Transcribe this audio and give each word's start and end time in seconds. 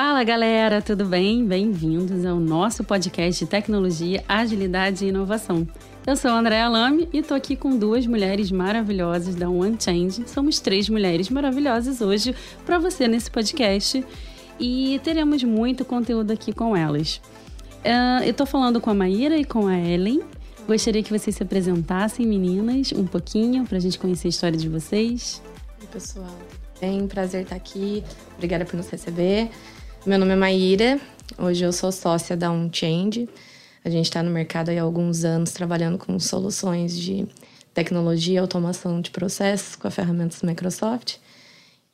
Fala 0.00 0.22
galera, 0.22 0.80
tudo 0.80 1.04
bem? 1.04 1.44
Bem-vindos 1.44 2.24
ao 2.24 2.38
nosso 2.38 2.84
podcast 2.84 3.44
de 3.44 3.50
tecnologia, 3.50 4.22
agilidade 4.28 5.04
e 5.04 5.08
inovação. 5.08 5.66
Eu 6.06 6.14
sou 6.14 6.30
a 6.30 6.38
Andréa 6.38 6.68
Lame 6.68 7.08
e 7.12 7.20
tô 7.20 7.34
aqui 7.34 7.56
com 7.56 7.76
duas 7.76 8.06
mulheres 8.06 8.52
maravilhosas 8.52 9.34
da 9.34 9.50
One 9.50 9.76
Change. 9.76 10.22
Somos 10.28 10.60
três 10.60 10.88
mulheres 10.88 11.28
maravilhosas 11.30 12.00
hoje 12.00 12.32
para 12.64 12.78
você 12.78 13.08
nesse 13.08 13.28
podcast 13.28 14.06
e 14.60 15.00
teremos 15.02 15.42
muito 15.42 15.84
conteúdo 15.84 16.30
aqui 16.30 16.52
com 16.52 16.76
elas. 16.76 17.20
Uh, 17.78 18.22
eu 18.24 18.32
tô 18.32 18.46
falando 18.46 18.80
com 18.80 18.90
a 18.90 18.94
Maíra 18.94 19.36
e 19.36 19.44
com 19.44 19.66
a 19.66 19.76
Ellen. 19.76 20.22
Gostaria 20.64 21.02
que 21.02 21.10
vocês 21.10 21.34
se 21.34 21.42
apresentassem, 21.42 22.24
meninas, 22.24 22.92
um 22.92 23.04
pouquinho, 23.04 23.66
para 23.66 23.78
a 23.78 23.80
gente 23.80 23.98
conhecer 23.98 24.28
a 24.28 24.30
história 24.30 24.56
de 24.56 24.68
vocês. 24.68 25.42
Oi, 25.80 25.88
pessoal. 25.88 26.38
Bem, 26.80 27.08
prazer 27.08 27.42
estar 27.42 27.56
aqui. 27.56 28.04
Obrigada 28.36 28.64
por 28.64 28.76
nos 28.76 28.88
receber. 28.88 29.50
Meu 30.08 30.18
nome 30.18 30.32
é 30.32 30.36
Maíra. 30.36 30.98
Hoje 31.36 31.66
eu 31.66 31.70
sou 31.70 31.92
sócia 31.92 32.34
da 32.34 32.50
Unchange. 32.50 33.28
A 33.84 33.90
gente 33.90 34.06
está 34.06 34.22
no 34.22 34.30
mercado 34.30 34.70
há 34.70 34.80
alguns 34.80 35.22
anos 35.22 35.52
trabalhando 35.52 35.98
com 35.98 36.18
soluções 36.18 36.98
de 36.98 37.26
tecnologia 37.74 38.40
automação 38.40 39.02
de 39.02 39.10
processos 39.10 39.76
com 39.76 39.86
a 39.86 39.90
ferramentas 39.90 40.40
Microsoft. 40.40 41.16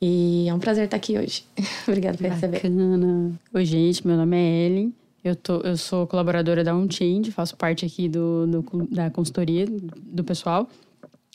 E 0.01 0.47
é 0.47 0.53
um 0.53 0.59
prazer 0.59 0.85
estar 0.85 0.95
aqui 0.95 1.19
hoje. 1.19 1.43
Obrigada 1.85 2.17
por 2.17 2.25
receber. 2.25 2.61
Bacana. 2.61 3.33
Oi, 3.53 3.65
gente. 3.65 4.07
Meu 4.07 4.15
nome 4.15 4.37
é 4.37 4.65
Ellen. 4.65 4.93
Eu, 5.21 5.35
tô, 5.35 5.57
eu 5.57 5.75
sou 5.75 6.07
colaboradora 6.07 6.63
da 6.63 6.73
Unchange, 6.73 7.31
faço 7.31 7.57
parte 7.57 7.85
aqui 7.85 8.07
do, 8.07 8.47
do 8.47 8.87
da 8.91 9.09
consultoria 9.09 9.65
do 9.67 10.23
pessoal. 10.23 10.69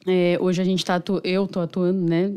É, 0.07 0.39
hoje 0.41 0.63
a 0.63 0.65
gente 0.65 0.79
está 0.79 1.03
eu 1.23 1.45
estou 1.45 1.63
atuando, 1.63 2.01
né, 2.09 2.33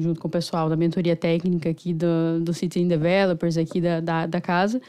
junto 0.00 0.18
com 0.18 0.28
o 0.28 0.30
pessoal 0.30 0.68
da 0.68 0.76
mentoria 0.76 1.14
técnica 1.14 1.68
aqui 1.68 1.92
do, 1.92 2.40
do 2.40 2.54
Citizen 2.54 2.88
Developers 2.88 3.58
aqui 3.58 3.80
da, 3.80 4.00
da, 4.00 4.26
da 4.26 4.40
casa. 4.40 4.80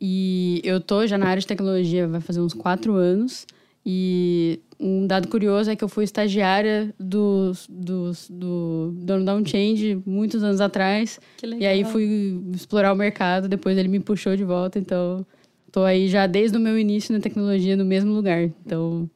E 0.00 0.60
eu 0.64 0.80
tô 0.80 1.06
já 1.06 1.16
na 1.16 1.26
área 1.26 1.40
de 1.40 1.46
tecnologia 1.46 2.06
vai 2.06 2.20
fazer 2.20 2.40
uns 2.40 2.54
quatro 2.54 2.94
anos. 2.94 3.46
E 3.84 4.60
um 4.78 5.06
dado 5.06 5.28
curioso 5.28 5.70
é 5.70 5.76
que 5.76 5.82
eu 5.82 5.88
fui 5.88 6.04
estagiária 6.04 6.94
do, 6.98 7.52
do, 7.68 8.12
do 8.28 8.94
dono 8.94 9.24
da 9.24 9.34
Unchange 9.34 10.00
muitos 10.04 10.42
anos 10.42 10.60
atrás. 10.60 11.18
E 11.58 11.66
aí 11.66 11.84
fui 11.84 12.40
explorar 12.54 12.92
o 12.92 12.96
mercado, 12.96 13.48
depois 13.48 13.78
ele 13.78 13.88
me 13.88 13.98
puxou 13.98 14.36
de 14.36 14.44
volta, 14.44 14.78
então 14.78 15.24
tô 15.72 15.82
aí 15.82 16.08
já 16.08 16.26
desde 16.26 16.56
o 16.56 16.60
meu 16.60 16.78
início 16.78 17.14
na 17.14 17.20
tecnologia 17.20 17.76
no 17.76 17.84
mesmo 17.84 18.12
lugar. 18.12 18.50
Então, 18.64 19.08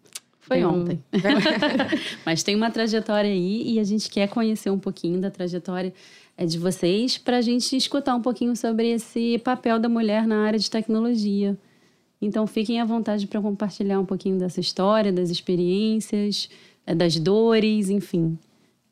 foi 0.53 0.59
tem 0.59 0.67
ontem. 0.67 1.05
Mas 2.25 2.43
tem 2.43 2.55
uma 2.55 2.71
trajetória 2.71 3.31
aí 3.31 3.75
e 3.75 3.81
a 3.81 3.85
gente 3.85 4.11
quer 4.11 4.29
conhecer 4.29 4.71
um 4.71 4.79
pouquinho 4.79 5.21
da 5.21 5.31
trajetória 5.31 5.93
é, 6.37 6.45
de 6.45 6.59
vocês 6.59 7.19
para 7.19 7.39
a 7.39 7.41
gente 7.41 7.77
escutar 7.77 8.15
um 8.15 8.23
pouquinho 8.23 8.55
sobre 8.57 8.91
esse 8.91 9.39
papel 9.39 9.79
da 9.79 9.89
mulher 9.89 10.27
na 10.27 10.45
área 10.45 10.59
de 10.59 10.71
tecnologia. 10.71 11.57
Então 12.21 12.47
fiquem 12.47 12.81
à 12.81 12.85
vontade 12.85 13.27
para 13.27 13.41
compartilhar 13.41 13.99
um 13.99 14.07
pouquinho 14.07 14.39
dessa 14.39 14.61
história, 14.61 15.13
das 15.13 15.31
experiências, 15.31 16.49
é, 16.87 16.95
das 16.95 17.17
dores, 17.19 17.91
enfim. 17.91 18.39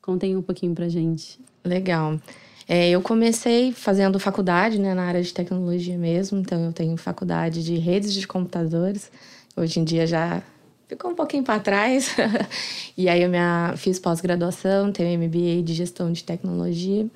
Contem 0.03 0.37
um 0.37 0.43
pouquinho 0.43 0.75
para 0.75 0.89
gente. 0.89 1.39
Legal. 1.65 2.19
É, 2.67 2.89
eu 2.91 3.03
comecei 3.03 3.73
fazendo 3.73 4.19
faculdade 4.21 4.79
né, 4.79 4.95
na 4.95 5.03
área 5.03 5.23
de 5.23 5.35
tecnologia 5.35 5.99
mesmo, 5.99 6.39
então 6.39 6.67
eu 6.67 6.73
tenho 6.73 6.97
faculdade 6.97 7.65
de 7.65 7.77
redes 7.77 8.15
de 8.15 8.27
computadores. 8.27 9.11
Hoje 9.57 9.81
em 9.81 9.85
dia 9.85 10.07
já 10.07 10.43
ficou 10.91 11.13
um 11.13 11.15
pouquinho 11.15 11.45
para 11.45 11.61
trás. 11.61 12.17
e 12.99 13.09
aí 13.09 13.23
eu 13.23 13.31
minha, 13.31 13.75
fiz 13.77 14.01
pós-graduação, 14.01 14.91
tenho 14.91 15.19
MBA 15.19 15.63
de 15.63 15.73
gestão 15.73 16.11
de 16.13 16.25
tecnologia. 16.25 17.07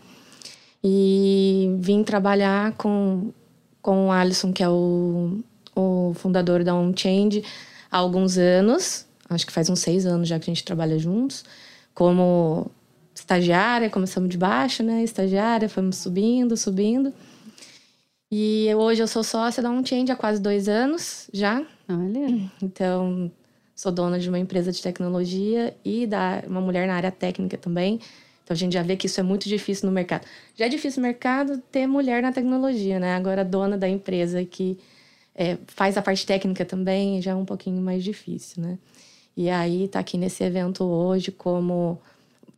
E 0.82 1.74
vim 1.80 2.04
trabalhar 2.04 2.72
com, 2.72 3.32
com 3.82 4.08
o 4.08 4.12
Alisson, 4.12 4.52
que 4.52 4.62
é 4.62 4.68
o, 4.68 5.40
o 5.74 6.12
fundador 6.14 6.62
da 6.62 6.74
OnChange, 6.74 7.42
há 7.90 7.98
alguns 7.98 8.38
anos. 8.38 9.06
Acho 9.28 9.44
que 9.44 9.52
faz 9.52 9.68
uns 9.68 9.80
seis 9.80 10.06
anos 10.06 10.28
já 10.28 10.38
que 10.38 10.48
a 10.48 10.54
gente 10.54 10.64
trabalha 10.64 10.96
juntos. 10.98 11.44
Como 11.92 12.70
estagiária, 13.12 13.90
começamos 13.90 14.30
de 14.30 14.38
baixo, 14.38 14.84
né? 14.84 15.02
Estagiária, 15.02 15.68
fomos 15.68 15.96
subindo, 15.96 16.56
subindo. 16.56 17.12
E 18.30 18.68
hoje 18.76 19.02
eu 19.02 19.08
sou 19.08 19.24
sócia 19.24 19.62
da 19.62 19.70
OnChange 19.70 20.12
há 20.12 20.16
quase 20.16 20.40
dois 20.40 20.68
anos 20.68 21.28
já. 21.32 21.62
Olha. 21.88 22.50
Então, 22.62 23.30
Sou 23.74 23.90
dona 23.90 24.18
de 24.18 24.28
uma 24.28 24.38
empresa 24.38 24.70
de 24.70 24.80
tecnologia 24.80 25.76
e 25.84 26.06
da 26.06 26.42
uma 26.46 26.60
mulher 26.60 26.86
na 26.86 26.94
área 26.94 27.10
técnica 27.10 27.56
também. 27.58 28.00
Então 28.44 28.54
a 28.54 28.56
gente 28.56 28.74
já 28.74 28.82
vê 28.82 28.96
que 28.96 29.06
isso 29.06 29.18
é 29.18 29.22
muito 29.22 29.48
difícil 29.48 29.86
no 29.86 29.92
mercado. 29.92 30.26
Já 30.56 30.66
é 30.66 30.68
difícil 30.68 31.00
no 31.00 31.08
mercado 31.08 31.58
ter 31.72 31.86
mulher 31.86 32.22
na 32.22 32.30
tecnologia, 32.30 33.00
né? 33.00 33.14
Agora 33.14 33.44
dona 33.44 33.76
da 33.76 33.88
empresa 33.88 34.44
que 34.44 34.78
é, 35.34 35.58
faz 35.66 35.96
a 35.96 36.02
parte 36.02 36.24
técnica 36.24 36.64
também 36.64 37.20
já 37.20 37.32
é 37.32 37.34
um 37.34 37.44
pouquinho 37.44 37.80
mais 37.80 38.04
difícil, 38.04 38.62
né? 38.62 38.78
E 39.36 39.50
aí 39.50 39.88
tá 39.88 39.98
aqui 39.98 40.16
nesse 40.16 40.44
evento 40.44 40.84
hoje 40.84 41.32
como 41.32 42.00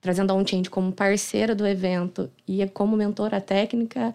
trazendo 0.01 0.31
a 0.31 0.35
OnChange 0.35 0.69
como 0.69 0.93
parceira 0.93 1.55
do 1.55 1.67
evento 1.67 2.31
e 2.47 2.67
como 2.69 2.97
mentora 2.97 3.41
técnica 3.41 4.15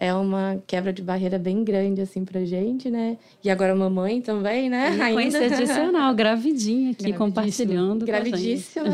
é 0.00 0.14
uma 0.14 0.58
quebra 0.66 0.94
de 0.94 1.02
barreira 1.02 1.38
bem 1.38 1.62
grande, 1.62 2.00
assim, 2.00 2.24
pra 2.24 2.42
gente, 2.42 2.90
né? 2.90 3.18
E 3.44 3.50
agora 3.50 3.74
mamãe 3.74 4.22
também, 4.22 4.70
né? 4.70 4.98
Ainda. 4.98 5.44
adicional, 5.44 6.14
gravidinha 6.14 6.92
aqui, 6.92 7.12
compartilhando. 7.12 8.06
Gravidíssima, 8.06 8.86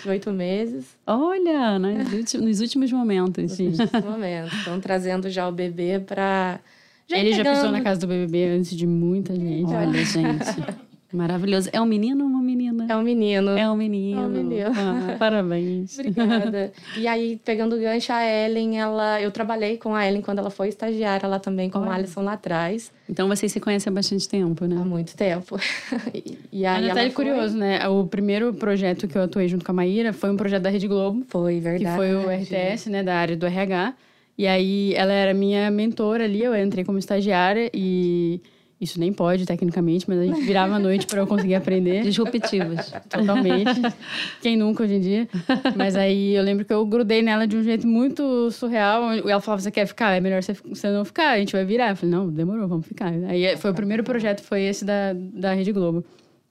de 0.00 0.06
oito 0.08 0.30
meses. 0.30 0.96
Olha, 1.04 1.76
nos, 1.80 2.34
nos 2.34 2.60
últimos 2.60 2.92
momentos, 2.92 3.58
Nos 3.58 3.80
últimos 3.80 4.04
momentos. 4.04 4.52
Estão 4.52 4.78
trazendo 4.78 5.28
já 5.28 5.48
o 5.48 5.50
bebê 5.50 5.98
pra... 5.98 6.60
Já 7.08 7.18
Ele 7.18 7.32
já 7.32 7.42
pisou 7.42 7.72
na 7.72 7.80
casa 7.80 7.98
do 7.98 8.06
bebê 8.06 8.44
antes 8.44 8.76
de 8.76 8.86
muita 8.86 9.34
gente. 9.34 9.72
Olha, 9.72 10.04
gente. 10.04 10.78
Maravilhoso. 11.12 11.70
É 11.72 11.80
um 11.80 11.86
menino 11.86 12.24
ou 12.24 12.30
uma 12.30 12.42
menina? 12.42 12.86
É 12.88 12.94
um 12.94 13.02
menino. 13.02 13.50
É 13.56 13.70
um 13.70 13.74
menino. 13.74 14.20
É 14.20 14.24
um 14.24 14.28
menino. 14.28 14.70
Ah, 14.76 15.16
parabéns. 15.18 15.98
Obrigada. 15.98 16.72
E 16.96 17.06
aí, 17.06 17.40
pegando 17.44 17.76
o 17.76 17.78
gancho, 17.78 18.12
a 18.12 18.24
Ellen, 18.24 18.78
ela, 18.78 19.20
eu 19.20 19.30
trabalhei 19.30 19.76
com 19.78 19.94
a 19.94 20.06
Ellen 20.06 20.20
quando 20.20 20.38
ela 20.38 20.50
foi 20.50 20.68
estagiária 20.68 21.28
lá 21.28 21.38
também, 21.38 21.70
com 21.70 21.78
Olha. 21.78 21.90
a 21.90 21.94
Alisson 21.94 22.22
lá 22.22 22.32
atrás. 22.32 22.92
Então 23.08 23.28
vocês 23.28 23.52
se 23.52 23.60
conhecem 23.60 23.90
há 23.90 23.94
bastante 23.94 24.28
tempo, 24.28 24.66
né? 24.66 24.76
Há 24.76 24.84
muito 24.84 25.16
tempo. 25.16 25.58
e, 26.12 26.38
e 26.52 26.66
aí. 26.66 26.88
Detalhe 26.88 27.10
foi... 27.10 27.24
curioso, 27.24 27.56
né? 27.56 27.88
O 27.88 28.06
primeiro 28.06 28.52
projeto 28.52 29.06
que 29.06 29.16
eu 29.16 29.22
atuei 29.22 29.48
junto 29.48 29.64
com 29.64 29.70
a 29.70 29.74
Maíra 29.74 30.12
foi 30.12 30.30
um 30.30 30.36
projeto 30.36 30.62
da 30.62 30.70
Rede 30.70 30.88
Globo. 30.88 31.24
Foi, 31.28 31.60
verdade. 31.60 31.84
Que 31.84 31.96
foi 31.96 32.14
o 32.14 32.28
RTS, 32.28 32.90
né? 32.90 33.02
Da 33.02 33.14
área 33.14 33.36
do 33.36 33.46
RH. 33.46 33.94
E 34.36 34.46
aí 34.46 34.94
ela 34.94 35.12
era 35.12 35.34
minha 35.34 35.70
mentora 35.70 36.24
ali, 36.24 36.44
eu 36.44 36.54
entrei 36.54 36.84
como 36.84 36.98
estagiária 36.98 37.70
e. 37.72 38.40
Isso 38.80 39.00
nem 39.00 39.12
pode, 39.12 39.44
tecnicamente, 39.44 40.08
mas 40.08 40.20
a 40.20 40.24
gente 40.24 40.40
virava 40.42 40.76
a 40.76 40.78
noite 40.78 41.04
para 41.06 41.18
eu 41.20 41.26
conseguir 41.26 41.56
aprender. 41.56 42.02
Disruptivas. 42.02 42.92
Totalmente. 43.08 43.80
Quem 44.40 44.56
nunca 44.56 44.84
hoje 44.84 44.94
em 44.94 45.00
dia. 45.00 45.28
Mas 45.76 45.96
aí 45.96 46.34
eu 46.34 46.44
lembro 46.44 46.64
que 46.64 46.72
eu 46.72 46.86
grudei 46.86 47.20
nela 47.20 47.44
de 47.44 47.56
um 47.56 47.62
jeito 47.62 47.88
muito 47.88 48.50
surreal. 48.52 49.12
Ela 49.12 49.40
falava: 49.40 49.60
Você 49.60 49.70
quer 49.72 49.84
ficar? 49.84 50.12
É 50.12 50.20
melhor 50.20 50.40
você 50.42 50.90
não 50.90 51.04
ficar, 51.04 51.30
a 51.32 51.38
gente 51.38 51.52
vai 51.52 51.64
virar. 51.64 51.90
Eu 51.90 51.96
falei: 51.96 52.14
Não, 52.14 52.28
demorou, 52.28 52.68
vamos 52.68 52.86
ficar. 52.86 53.12
Aí 53.28 53.56
foi 53.56 53.72
o 53.72 53.74
primeiro 53.74 54.04
projeto, 54.04 54.42
foi 54.42 54.62
esse 54.62 54.84
da, 54.84 55.12
da 55.12 55.52
Rede 55.54 55.72
Globo. 55.72 56.04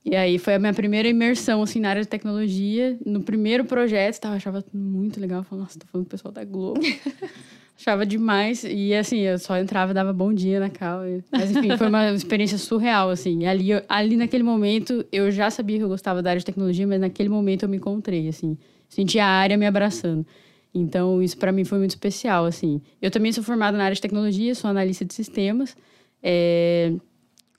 E 0.03 0.16
aí 0.16 0.37
foi 0.37 0.55
a 0.55 0.59
minha 0.59 0.73
primeira 0.73 1.07
imersão, 1.07 1.61
assim, 1.61 1.81
na 1.81 1.89
área 1.89 2.01
de 2.01 2.07
tecnologia. 2.07 2.97
No 3.05 3.21
primeiro 3.21 3.66
projeto, 3.66 4.19
tava, 4.19 4.35
achava 4.35 4.63
muito 4.73 5.19
legal. 5.19 5.39
Eu 5.39 5.43
falei, 5.43 5.63
nossa, 5.63 5.77
tô 5.77 5.85
falando 5.85 6.05
com 6.05 6.07
o 6.07 6.11
pessoal 6.11 6.31
da 6.31 6.45
Globo. 6.45 6.79
Achava 7.79 8.05
demais. 8.05 8.63
E 8.63 8.93
assim, 8.95 9.19
eu 9.19 9.38
só 9.38 9.57
entrava 9.57 9.91
e 9.91 9.93
dava 9.93 10.11
bom 10.11 10.33
dia 10.33 10.59
na 10.59 10.69
cal. 10.69 11.01
Mas 11.31 11.51
enfim, 11.51 11.77
foi 11.77 11.88
uma 11.88 12.11
experiência 12.11 12.57
surreal, 12.57 13.09
assim. 13.09 13.45
Ali, 13.45 13.69
ali 13.88 14.17
naquele 14.17 14.43
momento, 14.43 15.05
eu 15.11 15.29
já 15.29 15.51
sabia 15.51 15.78
que 15.78 15.84
eu 15.84 15.87
gostava 15.87 16.22
da 16.22 16.31
área 16.31 16.40
de 16.40 16.46
tecnologia, 16.46 16.87
mas 16.87 16.99
naquele 16.99 17.29
momento 17.29 17.63
eu 17.63 17.69
me 17.69 17.78
encontrei, 17.78 18.28
assim. 18.28 18.57
Senti 18.90 19.19
a 19.19 19.28
área 19.28 19.55
me 19.57 19.66
abraçando. 19.66 20.25
Então, 20.73 21.22
isso 21.22 21.37
para 21.37 21.52
mim 21.52 21.63
foi 21.63 21.78
muito 21.78 21.91
especial, 21.91 22.46
assim. 22.46 22.81
Eu 22.99 23.11
também 23.11 23.31
sou 23.31 23.43
formada 23.43 23.78
na 23.78 23.84
área 23.84 23.96
de 23.96 24.02
tecnologia, 24.02 24.55
sou 24.55 24.69
analista 24.69 25.05
de 25.05 25.13
sistemas. 25.13 25.78
É... 26.22 26.93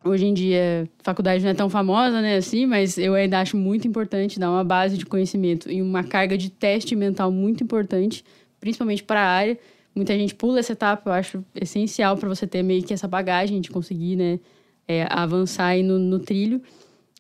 Hoje 0.05 0.27
em 0.27 0.35
dia, 0.35 0.89
a 1.01 1.05
faculdade 1.05 1.43
não 1.43 1.51
é 1.51 1.55
tão 1.55 1.69
famosa, 1.69 2.23
né, 2.23 2.37
assim, 2.37 2.67
mas 2.67 2.97
eu 2.97 3.15
ainda 3.15 3.41
acho 3.41 3.57
muito 3.57 3.87
importante 3.87 4.39
dar 4.39 4.49
uma 4.49 4.63
base 4.63 4.97
de 4.97 5.05
conhecimento 5.05 5.69
e 5.71 5.83
uma 5.83 6.05
carga 6.05 6.39
de 6.39 6.51
teste 6.51 6.95
mental 6.95 7.33
muito 7.33 7.65
importante, 7.65 8.25
principalmente 8.61 9.03
para 9.03 9.21
a 9.21 9.27
área 9.27 9.59
Muita 9.99 10.17
gente 10.17 10.33
pula 10.33 10.61
essa 10.61 10.75
etapa, 10.75 11.11
eu 11.11 11.13
acho 11.13 11.45
essencial 11.57 12.17
para 12.17 12.29
você 12.29 12.47
ter 12.47 12.63
meio 12.63 12.85
que 12.85 12.95
essa 12.95 13.09
bagagem 13.09 13.61
de 13.61 13.69
conseguir, 13.69 14.15
né, 14.15 14.39
é, 14.87 15.05
avançar 15.11 15.67
aí 15.67 15.83
no, 15.83 15.99
no 15.99 16.21
trilho. 16.21 16.63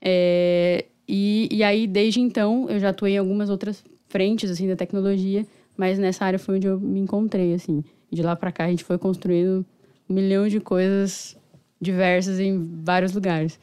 É, 0.00 0.84
e, 1.08 1.48
e 1.50 1.64
aí, 1.64 1.88
desde 1.88 2.20
então, 2.20 2.70
eu 2.70 2.78
já 2.78 2.90
atuei 2.90 3.14
em 3.14 3.18
algumas 3.18 3.50
outras 3.50 3.82
frentes, 4.06 4.48
assim, 4.48 4.68
da 4.68 4.76
tecnologia, 4.76 5.44
mas 5.76 5.98
nessa 5.98 6.24
área 6.24 6.38
foi 6.38 6.54
onde 6.54 6.68
eu 6.68 6.78
me 6.78 7.00
encontrei, 7.00 7.52
assim. 7.52 7.82
De 8.12 8.22
lá 8.22 8.36
para 8.36 8.52
cá, 8.52 8.66
a 8.66 8.70
gente 8.70 8.84
foi 8.84 8.96
construindo 8.96 9.66
um 10.08 10.14
milhão 10.14 10.46
de 10.46 10.60
coisas 10.60 11.36
diversas 11.80 12.38
em 12.38 12.62
vários 12.84 13.12
lugares. 13.12 13.58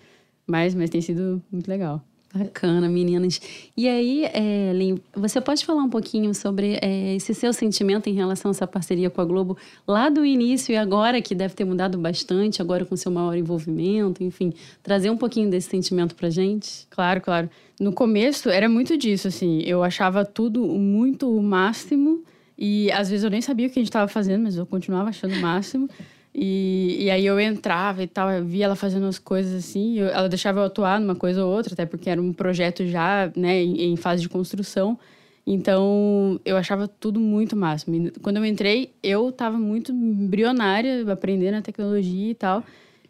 Mas, 0.45 0.75
mas 0.75 0.89
tem 0.89 0.99
sido 0.99 1.41
muito 1.49 1.69
legal. 1.69 2.03
Bacana, 2.35 2.89
meninas. 2.89 3.39
E 3.77 3.87
aí, 3.87 4.25
é, 4.25 4.73
Lin, 4.73 4.99
você 5.15 5.39
pode 5.39 5.65
falar 5.65 5.81
um 5.81 5.89
pouquinho 5.89 6.35
sobre 6.35 6.77
é, 6.81 7.15
esse 7.15 7.33
seu 7.33 7.53
sentimento 7.53 8.09
em 8.09 8.13
relação 8.13 8.49
a 8.49 8.51
essa 8.51 8.67
parceria 8.67 9.09
com 9.09 9.21
a 9.21 9.25
Globo 9.25 9.57
lá 9.87 10.09
do 10.09 10.25
início 10.25 10.73
e 10.73 10.75
agora, 10.75 11.21
que 11.21 11.33
deve 11.33 11.53
ter 11.53 11.63
mudado 11.63 11.97
bastante, 11.97 12.61
agora 12.61 12.83
com 12.83 12.93
seu 12.97 13.09
maior 13.09 13.37
envolvimento, 13.37 14.21
enfim, 14.21 14.53
trazer 14.83 15.09
um 15.09 15.15
pouquinho 15.15 15.49
desse 15.49 15.69
sentimento 15.69 16.13
pra 16.13 16.29
gente? 16.29 16.85
Claro, 16.89 17.21
claro. 17.21 17.49
No 17.79 17.93
começo 17.93 18.49
era 18.49 18.67
muito 18.67 18.97
disso, 18.97 19.29
assim, 19.29 19.61
eu 19.61 19.81
achava 19.81 20.25
tudo 20.25 20.65
muito 20.65 21.33
o 21.33 21.41
máximo 21.41 22.21
e 22.57 22.91
às 22.91 23.09
vezes 23.09 23.23
eu 23.23 23.29
nem 23.29 23.41
sabia 23.41 23.67
o 23.67 23.69
que 23.69 23.79
a 23.79 23.81
gente 23.81 23.89
estava 23.89 24.09
fazendo, 24.09 24.43
mas 24.43 24.57
eu 24.57 24.65
continuava 24.65 25.07
achando 25.07 25.35
o 25.35 25.39
máximo. 25.39 25.89
E, 26.37 27.05
e 27.05 27.09
aí 27.09 27.25
eu 27.25 27.39
entrava 27.39 28.03
e 28.03 28.07
tal, 28.07 28.29
eu 28.29 28.43
via 28.43 28.65
ela 28.65 28.75
fazendo 28.75 29.05
as 29.05 29.17
coisas 29.17 29.53
assim, 29.53 29.99
eu, 29.99 30.07
ela 30.07 30.27
deixava 30.27 30.59
eu 30.59 30.65
atuar 30.65 30.99
numa 30.99 31.15
coisa 31.15 31.45
ou 31.45 31.55
outra, 31.55 31.73
até 31.73 31.85
porque 31.85 32.09
era 32.09 32.21
um 32.21 32.33
projeto 32.33 32.85
já, 32.85 33.31
né, 33.37 33.63
em, 33.63 33.93
em 33.93 33.95
fase 33.95 34.21
de 34.21 34.27
construção. 34.27 34.99
Então, 35.47 36.37
eu 36.43 36.57
achava 36.57 36.89
tudo 36.89 37.21
muito 37.21 37.55
máximo. 37.55 38.11
Quando 38.21 38.37
eu 38.37 38.45
entrei, 38.45 38.91
eu 39.01 39.29
estava 39.29 39.57
muito 39.57 39.93
embrionária, 39.93 41.09
aprendendo 41.09 41.55
a 41.55 41.61
tecnologia 41.61 42.31
e 42.31 42.35
tal. 42.35 42.63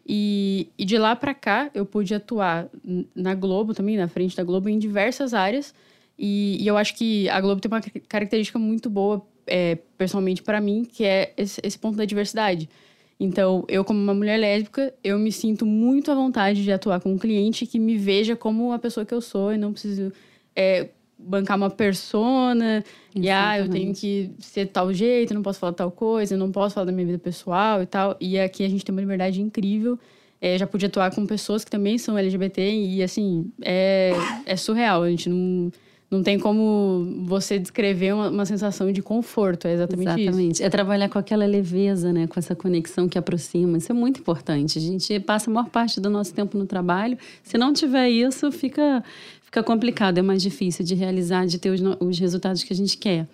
E, 0.06 0.68
e 0.78 0.84
de 0.84 0.96
lá 0.96 1.16
para 1.16 1.34
cá, 1.34 1.68
eu 1.74 1.84
pude 1.84 2.14
atuar 2.14 2.68
na 3.12 3.34
Globo 3.34 3.74
também, 3.74 3.96
na 3.96 4.06
frente 4.06 4.36
da 4.36 4.44
Globo, 4.44 4.68
em 4.68 4.78
diversas 4.78 5.34
áreas. 5.34 5.74
E, 6.16 6.62
e 6.62 6.66
eu 6.66 6.76
acho 6.76 6.94
que 6.94 7.28
a 7.28 7.40
Globo 7.40 7.60
tem 7.60 7.68
uma 7.68 7.80
característica 8.08 8.58
muito 8.58 8.88
boa, 8.88 9.26
é, 9.48 9.78
pessoalmente 9.98 10.44
para 10.44 10.60
mim, 10.60 10.84
que 10.84 11.04
é 11.04 11.32
esse, 11.36 11.60
esse 11.64 11.76
ponto 11.76 11.96
da 11.96 12.04
diversidade. 12.04 12.68
Então, 13.18 13.64
eu 13.68 13.84
como 13.84 13.98
uma 13.98 14.14
mulher 14.14 14.38
lésbica, 14.38 14.92
eu 15.02 15.18
me 15.18 15.32
sinto 15.32 15.64
muito 15.64 16.10
à 16.10 16.14
vontade 16.14 16.62
de 16.62 16.70
atuar 16.70 17.00
com 17.00 17.12
um 17.12 17.18
cliente 17.18 17.66
que 17.66 17.78
me 17.78 17.96
veja 17.96 18.36
como 18.36 18.72
a 18.72 18.78
pessoa 18.78 19.06
que 19.06 19.14
eu 19.14 19.22
sou 19.22 19.54
e 19.54 19.56
não 19.56 19.72
preciso 19.72 20.12
é, 20.54 20.88
bancar 21.18 21.56
uma 21.56 21.70
persona 21.70 22.84
e 23.14 23.30
ah, 23.30 23.58
eu 23.58 23.70
tenho 23.70 23.94
que 23.94 24.30
ser 24.38 24.66
tal 24.66 24.92
jeito, 24.92 25.32
não 25.32 25.42
posso 25.42 25.58
falar 25.58 25.72
tal 25.72 25.90
coisa, 25.90 26.36
não 26.36 26.52
posso 26.52 26.74
falar 26.74 26.84
da 26.84 26.92
minha 26.92 27.06
vida 27.06 27.18
pessoal 27.18 27.82
e 27.82 27.86
tal. 27.86 28.16
E 28.20 28.38
aqui 28.38 28.62
a 28.62 28.68
gente 28.68 28.84
tem 28.84 28.94
uma 28.94 29.00
liberdade 29.00 29.40
incrível. 29.40 29.98
É, 30.38 30.58
já 30.58 30.66
pude 30.66 30.84
atuar 30.84 31.14
com 31.14 31.24
pessoas 31.26 31.64
que 31.64 31.70
também 31.70 31.96
são 31.96 32.18
LGBT 32.18 32.70
e 32.70 33.02
assim, 33.02 33.50
é, 33.62 34.12
é 34.44 34.56
surreal. 34.56 35.02
A 35.02 35.10
gente 35.10 35.30
não 35.30 35.72
não 36.10 36.22
tem 36.22 36.38
como 36.38 37.24
você 37.24 37.58
descrever 37.58 38.14
uma, 38.14 38.30
uma 38.30 38.46
sensação 38.46 38.92
de 38.92 39.02
conforto, 39.02 39.66
é 39.66 39.74
exatamente, 39.74 40.20
exatamente. 40.20 40.52
isso. 40.54 40.62
É 40.62 40.70
trabalhar 40.70 41.08
com 41.08 41.18
aquela 41.18 41.44
leveza, 41.44 42.12
né? 42.12 42.26
Com 42.28 42.38
essa 42.38 42.54
conexão 42.54 43.08
que 43.08 43.18
aproxima. 43.18 43.78
Isso 43.78 43.90
é 43.90 43.94
muito 43.94 44.20
importante. 44.20 44.78
A 44.78 44.80
gente 44.80 45.18
passa 45.20 45.50
a 45.50 45.54
maior 45.54 45.68
parte 45.68 46.00
do 46.00 46.08
nosso 46.08 46.32
tempo 46.32 46.56
no 46.56 46.64
trabalho. 46.64 47.18
Se 47.42 47.58
não 47.58 47.72
tiver 47.72 48.08
isso, 48.08 48.52
fica, 48.52 49.02
fica 49.42 49.62
complicado, 49.64 50.18
é 50.18 50.22
mais 50.22 50.42
difícil 50.42 50.84
de 50.84 50.94
realizar, 50.94 51.44
de 51.44 51.58
ter 51.58 51.70
os, 51.70 51.80
os 52.00 52.18
resultados 52.18 52.62
que 52.62 52.72
a 52.72 52.76
gente 52.76 52.96
quer. 52.96 53.26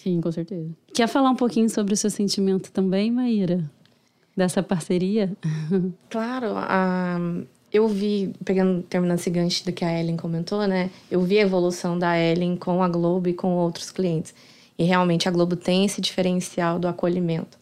Sim, 0.00 0.20
com 0.20 0.30
certeza. 0.30 0.70
Quer 0.94 1.08
falar 1.08 1.30
um 1.30 1.36
pouquinho 1.36 1.68
sobre 1.68 1.94
o 1.94 1.96
seu 1.96 2.10
sentimento 2.10 2.70
também, 2.70 3.10
Maíra? 3.10 3.68
Dessa 4.36 4.62
parceria? 4.62 5.32
Claro. 6.08 6.46
Um 7.18 7.59
eu 7.72 7.86
vi, 7.86 8.34
pegando, 8.44 8.82
terminando 8.82 9.18
esse 9.18 9.30
gancho 9.30 9.64
do 9.64 9.72
que 9.72 9.84
a 9.84 10.00
Ellen 10.00 10.16
comentou, 10.16 10.66
né? 10.66 10.90
Eu 11.10 11.20
vi 11.22 11.38
a 11.38 11.42
evolução 11.42 11.98
da 11.98 12.18
Ellen 12.18 12.56
com 12.56 12.82
a 12.82 12.88
Globo 12.88 13.28
e 13.28 13.34
com 13.34 13.54
outros 13.54 13.90
clientes. 13.90 14.34
E 14.78 14.84
realmente 14.84 15.28
a 15.28 15.30
Globo 15.30 15.56
tem 15.56 15.84
esse 15.84 16.00
diferencial 16.00 16.78
do 16.78 16.88
acolhimento, 16.88 17.58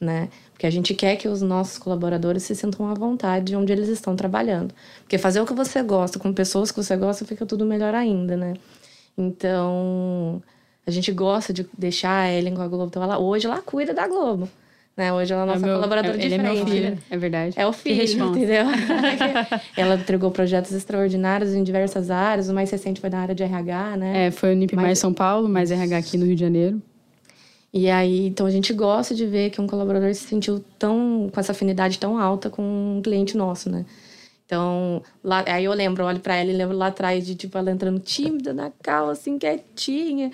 né? 0.00 0.28
Porque 0.52 0.66
a 0.66 0.70
gente 0.70 0.94
quer 0.94 1.16
que 1.16 1.28
os 1.28 1.42
nossos 1.42 1.78
colaboradores 1.78 2.44
se 2.44 2.54
sintam 2.54 2.86
à 2.88 2.94
vontade 2.94 3.54
onde 3.56 3.72
eles 3.72 3.88
estão 3.88 4.16
trabalhando. 4.16 4.72
Porque 5.00 5.18
fazer 5.18 5.40
o 5.40 5.46
que 5.46 5.52
você 5.52 5.82
gosta 5.82 6.18
com 6.18 6.32
pessoas 6.32 6.70
que 6.70 6.82
você 6.82 6.96
gosta 6.96 7.24
fica 7.24 7.44
tudo 7.44 7.66
melhor 7.66 7.94
ainda, 7.94 8.36
né? 8.36 8.54
Então, 9.18 10.42
a 10.86 10.90
gente 10.90 11.12
gosta 11.12 11.52
de 11.52 11.68
deixar 11.76 12.20
a 12.22 12.32
Ellen 12.32 12.54
com 12.54 12.62
a 12.62 12.68
Globo. 12.68 12.86
Então, 12.86 13.02
ela, 13.02 13.18
hoje 13.18 13.46
ela 13.46 13.60
cuida 13.60 13.92
da 13.92 14.06
Globo. 14.08 14.48
Né? 14.96 15.12
Hoje 15.12 15.32
ela 15.32 15.42
é 15.42 15.46
nossa 15.46 15.58
é 15.58 15.66
meu, 15.66 15.74
colaboradora 15.74 16.16
é, 16.16 16.24
ele 16.24 16.34
Ele 16.34 16.34
é 16.34 16.52
meu 16.52 16.66
filho, 16.66 16.98
é 17.10 17.16
verdade. 17.16 17.54
É 17.58 17.66
o 17.66 17.72
filho, 17.72 18.28
entendeu? 18.28 18.64
ela 19.76 19.96
entregou 19.96 20.30
projetos 20.30 20.72
extraordinários 20.72 21.52
em 21.52 21.64
diversas 21.64 22.10
áreas. 22.10 22.48
O 22.48 22.54
mais 22.54 22.70
recente 22.70 23.00
foi 23.00 23.10
na 23.10 23.18
área 23.18 23.34
de 23.34 23.42
RH, 23.42 23.96
né? 23.96 24.26
É, 24.26 24.30
foi 24.30 24.52
o 24.52 24.56
NIP 24.56 24.76
mais, 24.76 24.86
mais 24.86 24.98
São 25.00 25.12
Paulo, 25.12 25.48
mais 25.48 25.72
RH 25.72 25.96
aqui 25.96 26.16
no 26.16 26.24
Rio 26.24 26.36
de 26.36 26.40
Janeiro. 26.40 26.80
E 27.72 27.90
aí, 27.90 28.28
então 28.28 28.46
a 28.46 28.50
gente 28.50 28.72
gosta 28.72 29.16
de 29.16 29.26
ver 29.26 29.50
que 29.50 29.60
um 29.60 29.66
colaborador 29.66 30.14
se 30.14 30.28
sentiu 30.28 30.64
tão 30.78 31.28
com 31.32 31.40
essa 31.40 31.50
afinidade 31.50 31.98
tão 31.98 32.16
alta 32.16 32.48
com 32.48 32.62
um 32.62 33.02
cliente 33.02 33.36
nosso, 33.36 33.68
né? 33.68 33.84
Então, 34.46 35.02
lá, 35.24 35.42
aí 35.48 35.64
eu 35.64 35.72
lembro, 35.72 36.04
olho 36.04 36.20
para 36.20 36.36
ela 36.36 36.50
e 36.50 36.54
lembro 36.54 36.76
lá 36.76 36.86
atrás 36.86 37.26
de 37.26 37.34
tipo 37.34 37.58
ela 37.58 37.72
entrando 37.72 37.98
tímida 37.98 38.54
na 38.54 38.70
cal, 38.80 39.10
assim, 39.10 39.38
quietinha, 39.38 40.30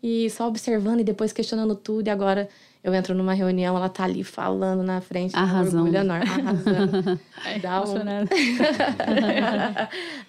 e 0.00 0.30
só 0.30 0.46
observando 0.46 1.00
e 1.00 1.04
depois 1.04 1.32
questionando 1.32 1.74
tudo, 1.74 2.06
e 2.06 2.10
agora 2.10 2.48
eu 2.84 2.92
entro 2.92 3.14
numa 3.14 3.32
reunião, 3.32 3.74
ela 3.74 3.88
tá 3.88 4.04
ali 4.04 4.22
falando 4.22 4.82
na 4.82 5.00
frente, 5.00 5.34
arrasando. 5.34 5.78
um 5.78 5.80
orgulho 5.86 5.98
enorme, 6.00 6.30
arrasando. 6.30 7.20
Dá 7.62 7.82
um... 7.82 7.94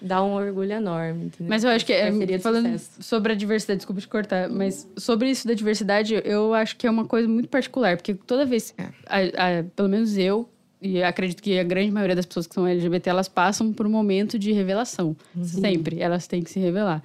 Dá 0.00 0.24
um 0.24 0.32
orgulho 0.32 0.72
enorme. 0.72 1.26
Entendeu? 1.26 1.50
Mas 1.50 1.64
eu 1.64 1.68
acho 1.68 1.84
que, 1.84 1.92
é, 1.92 2.38
falando 2.38 2.78
sobre 2.98 3.34
a 3.34 3.36
diversidade, 3.36 3.80
desculpa 3.80 4.00
te 4.00 4.08
cortar, 4.08 4.48
mas 4.48 4.88
sobre 4.96 5.30
isso 5.30 5.46
da 5.46 5.52
diversidade, 5.52 6.18
eu 6.24 6.54
acho 6.54 6.76
que 6.76 6.86
é 6.86 6.90
uma 6.90 7.04
coisa 7.04 7.28
muito 7.28 7.50
particular, 7.50 7.98
porque 7.98 8.14
toda 8.14 8.46
vez, 8.46 8.72
é. 8.78 8.84
a, 9.06 9.18
a, 9.58 9.64
pelo 9.76 9.90
menos 9.90 10.16
eu, 10.16 10.48
e 10.80 11.02
acredito 11.02 11.42
que 11.42 11.58
a 11.58 11.64
grande 11.64 11.90
maioria 11.90 12.16
das 12.16 12.24
pessoas 12.24 12.46
que 12.46 12.54
são 12.54 12.66
LGBT, 12.66 13.10
elas 13.10 13.28
passam 13.28 13.70
por 13.70 13.86
um 13.86 13.90
momento 13.90 14.38
de 14.38 14.50
revelação. 14.52 15.14
Uhum. 15.34 15.44
Sempre. 15.44 16.00
Elas 16.00 16.26
têm 16.26 16.42
que 16.42 16.50
se 16.50 16.58
revelar. 16.58 17.02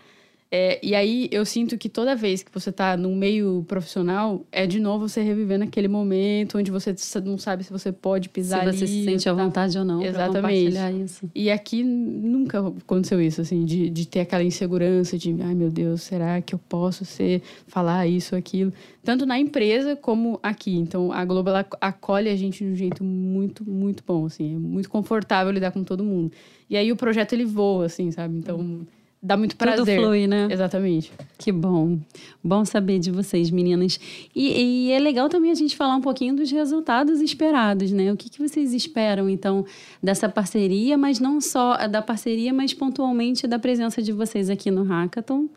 É, 0.54 0.78
e 0.84 0.94
aí 0.94 1.30
eu 1.32 1.46
sinto 1.46 1.78
que 1.78 1.88
toda 1.88 2.14
vez 2.14 2.44
que 2.44 2.52
você 2.52 2.74
tá 2.74 2.98
num 2.98 3.16
meio 3.16 3.64
profissional, 3.70 4.46
é 4.52 4.68
de 4.68 4.82
novo 4.82 5.08
você 5.08 5.22
revivendo 5.22 5.64
aquele 5.64 5.88
momento 5.88 6.58
onde 6.58 6.70
você 6.70 6.94
não 7.24 7.38
sabe 7.38 7.64
se 7.64 7.72
você 7.72 7.90
pode 7.90 8.28
pisar 8.28 8.64
se 8.64 8.68
ali. 8.68 8.78
Se 8.78 8.86
você 8.86 8.94
se 8.94 9.04
sente 9.06 9.30
à 9.30 9.34
tá... 9.34 9.44
vontade 9.46 9.80
ou 9.80 9.86
não 9.86 10.04
Exatamente. 10.04 10.76
isso. 11.06 11.32
E 11.34 11.50
aqui 11.50 11.86
nunca 11.86 12.68
aconteceu 12.68 13.22
isso, 13.22 13.40
assim, 13.40 13.64
de, 13.64 13.90
de 13.90 14.06
ter 14.06 14.20
aquela 14.20 14.44
insegurança 14.44 15.18
de, 15.18 15.34
ai 15.42 15.56
meu 15.56 15.70
Deus, 15.70 16.02
será 16.02 16.42
que 16.42 16.54
eu 16.54 16.60
posso 16.60 17.06
ser, 17.06 17.42
falar 17.66 18.06
isso, 18.06 18.36
aquilo? 18.36 18.74
Tanto 19.06 19.26
na 19.26 19.40
empresa 19.40 19.96
como 19.96 20.38
aqui. 20.44 20.76
Então 20.76 21.14
a 21.14 21.24
Globo 21.24 21.50
ela 21.50 21.66
acolhe 21.80 22.28
a 22.28 22.36
gente 22.36 22.66
de 22.66 22.72
um 22.72 22.76
jeito 22.76 23.06
muito, 23.06 23.64
muito 23.64 24.04
bom, 24.06 24.26
assim. 24.26 24.54
É 24.54 24.60
muito 24.60 24.90
confortável 24.90 25.54
lidar 25.54 25.72
com 25.72 25.82
todo 25.82 26.04
mundo. 26.04 26.34
E 26.70 26.76
aí 26.76 26.92
o 26.92 26.98
projeto 26.98 27.32
ele 27.32 27.46
voa, 27.46 27.86
assim, 27.86 28.12
sabe? 28.12 28.36
Então. 28.36 28.60
Hum 28.60 28.86
dá 29.22 29.38
muito 29.38 29.56
prazer. 29.56 29.98
Tudo 29.98 30.08
flui, 30.08 30.26
né? 30.26 30.48
Exatamente. 30.50 31.12
Que 31.38 31.52
bom. 31.52 32.00
Bom 32.44 32.66
saber 32.66 33.00
de 33.00 33.12
vocês, 33.12 33.52
meninas. 33.52 34.00
E, 34.36 34.88
e, 34.88 34.92
é 34.92 35.00
legal 35.00 35.30
também 35.30 35.52
a 35.52 35.56
gente 35.56 35.76
falar 35.76 35.96
um 35.96 36.02
pouquinho 36.02 36.36
dos 36.36 36.50
resultados 36.50 37.22
esperados, 37.22 37.92
né? 37.92 38.12
O 38.12 38.18
que, 38.18 38.30
que 38.30 38.40
vocês 38.40 38.74
esperam, 38.74 39.30
então, 39.30 39.66
dessa 40.02 40.28
parceria, 40.28 40.98
mas 40.98 41.20
não 41.20 41.40
só 41.40 41.88
da 41.88 42.02
parceria, 42.02 42.52
mas 42.52 42.74
pontualmente 42.74 43.46
da 43.46 43.60
presença 43.60 44.02
de 44.02 44.12
vocês 44.12 44.50
aqui 44.50 44.72
no 44.72 44.84
Hackathon, 44.84 45.48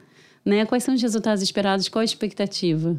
né? 0.45 0.67
Quais 0.67 0.85
são 0.85 0.95
os 0.95 1.01
resultados 1.01 1.43
esperados? 1.43 1.89
Qual 1.89 2.03
a 2.03 2.05
expectativa? 2.05 2.97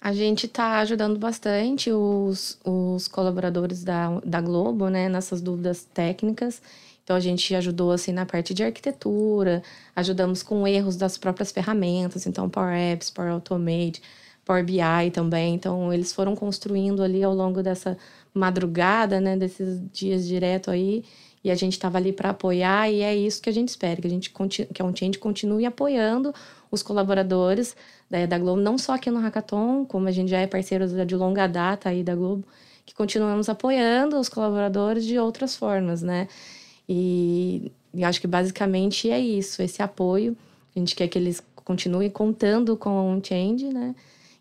A 0.00 0.14
gente 0.14 0.46
está 0.46 0.78
ajudando 0.78 1.18
bastante 1.18 1.92
os, 1.92 2.58
os 2.64 3.06
colaboradores 3.06 3.84
da, 3.84 4.18
da 4.24 4.40
Globo, 4.40 4.88
né? 4.88 5.08
Nessas 5.08 5.42
dúvidas 5.42 5.84
técnicas. 5.92 6.62
Então 7.10 7.16
a 7.16 7.20
gente 7.20 7.52
ajudou 7.56 7.90
assim 7.90 8.12
na 8.12 8.24
parte 8.24 8.54
de 8.54 8.62
arquitetura, 8.62 9.64
ajudamos 9.96 10.44
com 10.44 10.64
erros 10.64 10.94
das 10.94 11.18
próprias 11.18 11.50
ferramentas, 11.50 12.24
então 12.24 12.48
Power 12.48 12.72
Apps, 12.72 13.10
Power 13.10 13.32
Automate, 13.32 14.00
Power 14.44 14.64
BI 14.64 15.10
também. 15.12 15.56
Então 15.56 15.92
eles 15.92 16.12
foram 16.12 16.36
construindo 16.36 17.02
ali 17.02 17.24
ao 17.24 17.34
longo 17.34 17.64
dessa 17.64 17.98
madrugada, 18.32 19.20
né, 19.20 19.36
desses 19.36 19.82
dias 19.90 20.24
direto 20.24 20.70
aí, 20.70 21.02
e 21.42 21.50
a 21.50 21.56
gente 21.56 21.72
estava 21.72 21.98
ali 21.98 22.12
para 22.12 22.30
apoiar 22.30 22.88
e 22.88 23.00
é 23.00 23.12
isso 23.12 23.42
que 23.42 23.50
a 23.50 23.52
gente 23.52 23.70
espera, 23.70 24.00
que 24.00 24.06
a 24.06 24.10
gente 24.10 24.32
que 24.72 24.80
a 24.80 24.84
Unchange 24.84 25.18
continue 25.18 25.66
apoiando 25.66 26.32
os 26.70 26.80
colaboradores 26.80 27.74
da, 28.08 28.24
da 28.24 28.38
Globo, 28.38 28.60
não 28.60 28.78
só 28.78 28.94
aqui 28.94 29.10
no 29.10 29.18
Hackathon, 29.18 29.84
como 29.84 30.06
a 30.06 30.12
gente 30.12 30.28
já 30.30 30.38
é 30.38 30.46
parceiro 30.46 30.86
de 31.04 31.16
longa 31.16 31.48
data 31.48 31.88
aí 31.88 32.04
da 32.04 32.14
Globo, 32.14 32.44
que 32.86 32.94
continuamos 32.94 33.48
apoiando 33.48 34.16
os 34.16 34.28
colaboradores 34.28 35.04
de 35.04 35.18
outras 35.18 35.56
formas, 35.56 36.02
né? 36.02 36.28
E, 36.92 37.70
e 37.94 38.02
acho 38.02 38.20
que 38.20 38.26
basicamente 38.26 39.08
é 39.08 39.20
isso, 39.20 39.62
esse 39.62 39.80
apoio. 39.80 40.36
A 40.74 40.78
gente 40.78 40.96
quer 40.96 41.06
que 41.06 41.16
eles 41.16 41.40
continuem 41.54 42.10
contando 42.10 42.76
com 42.76 43.16
o 43.16 43.24
Change, 43.24 43.66
né? 43.66 43.94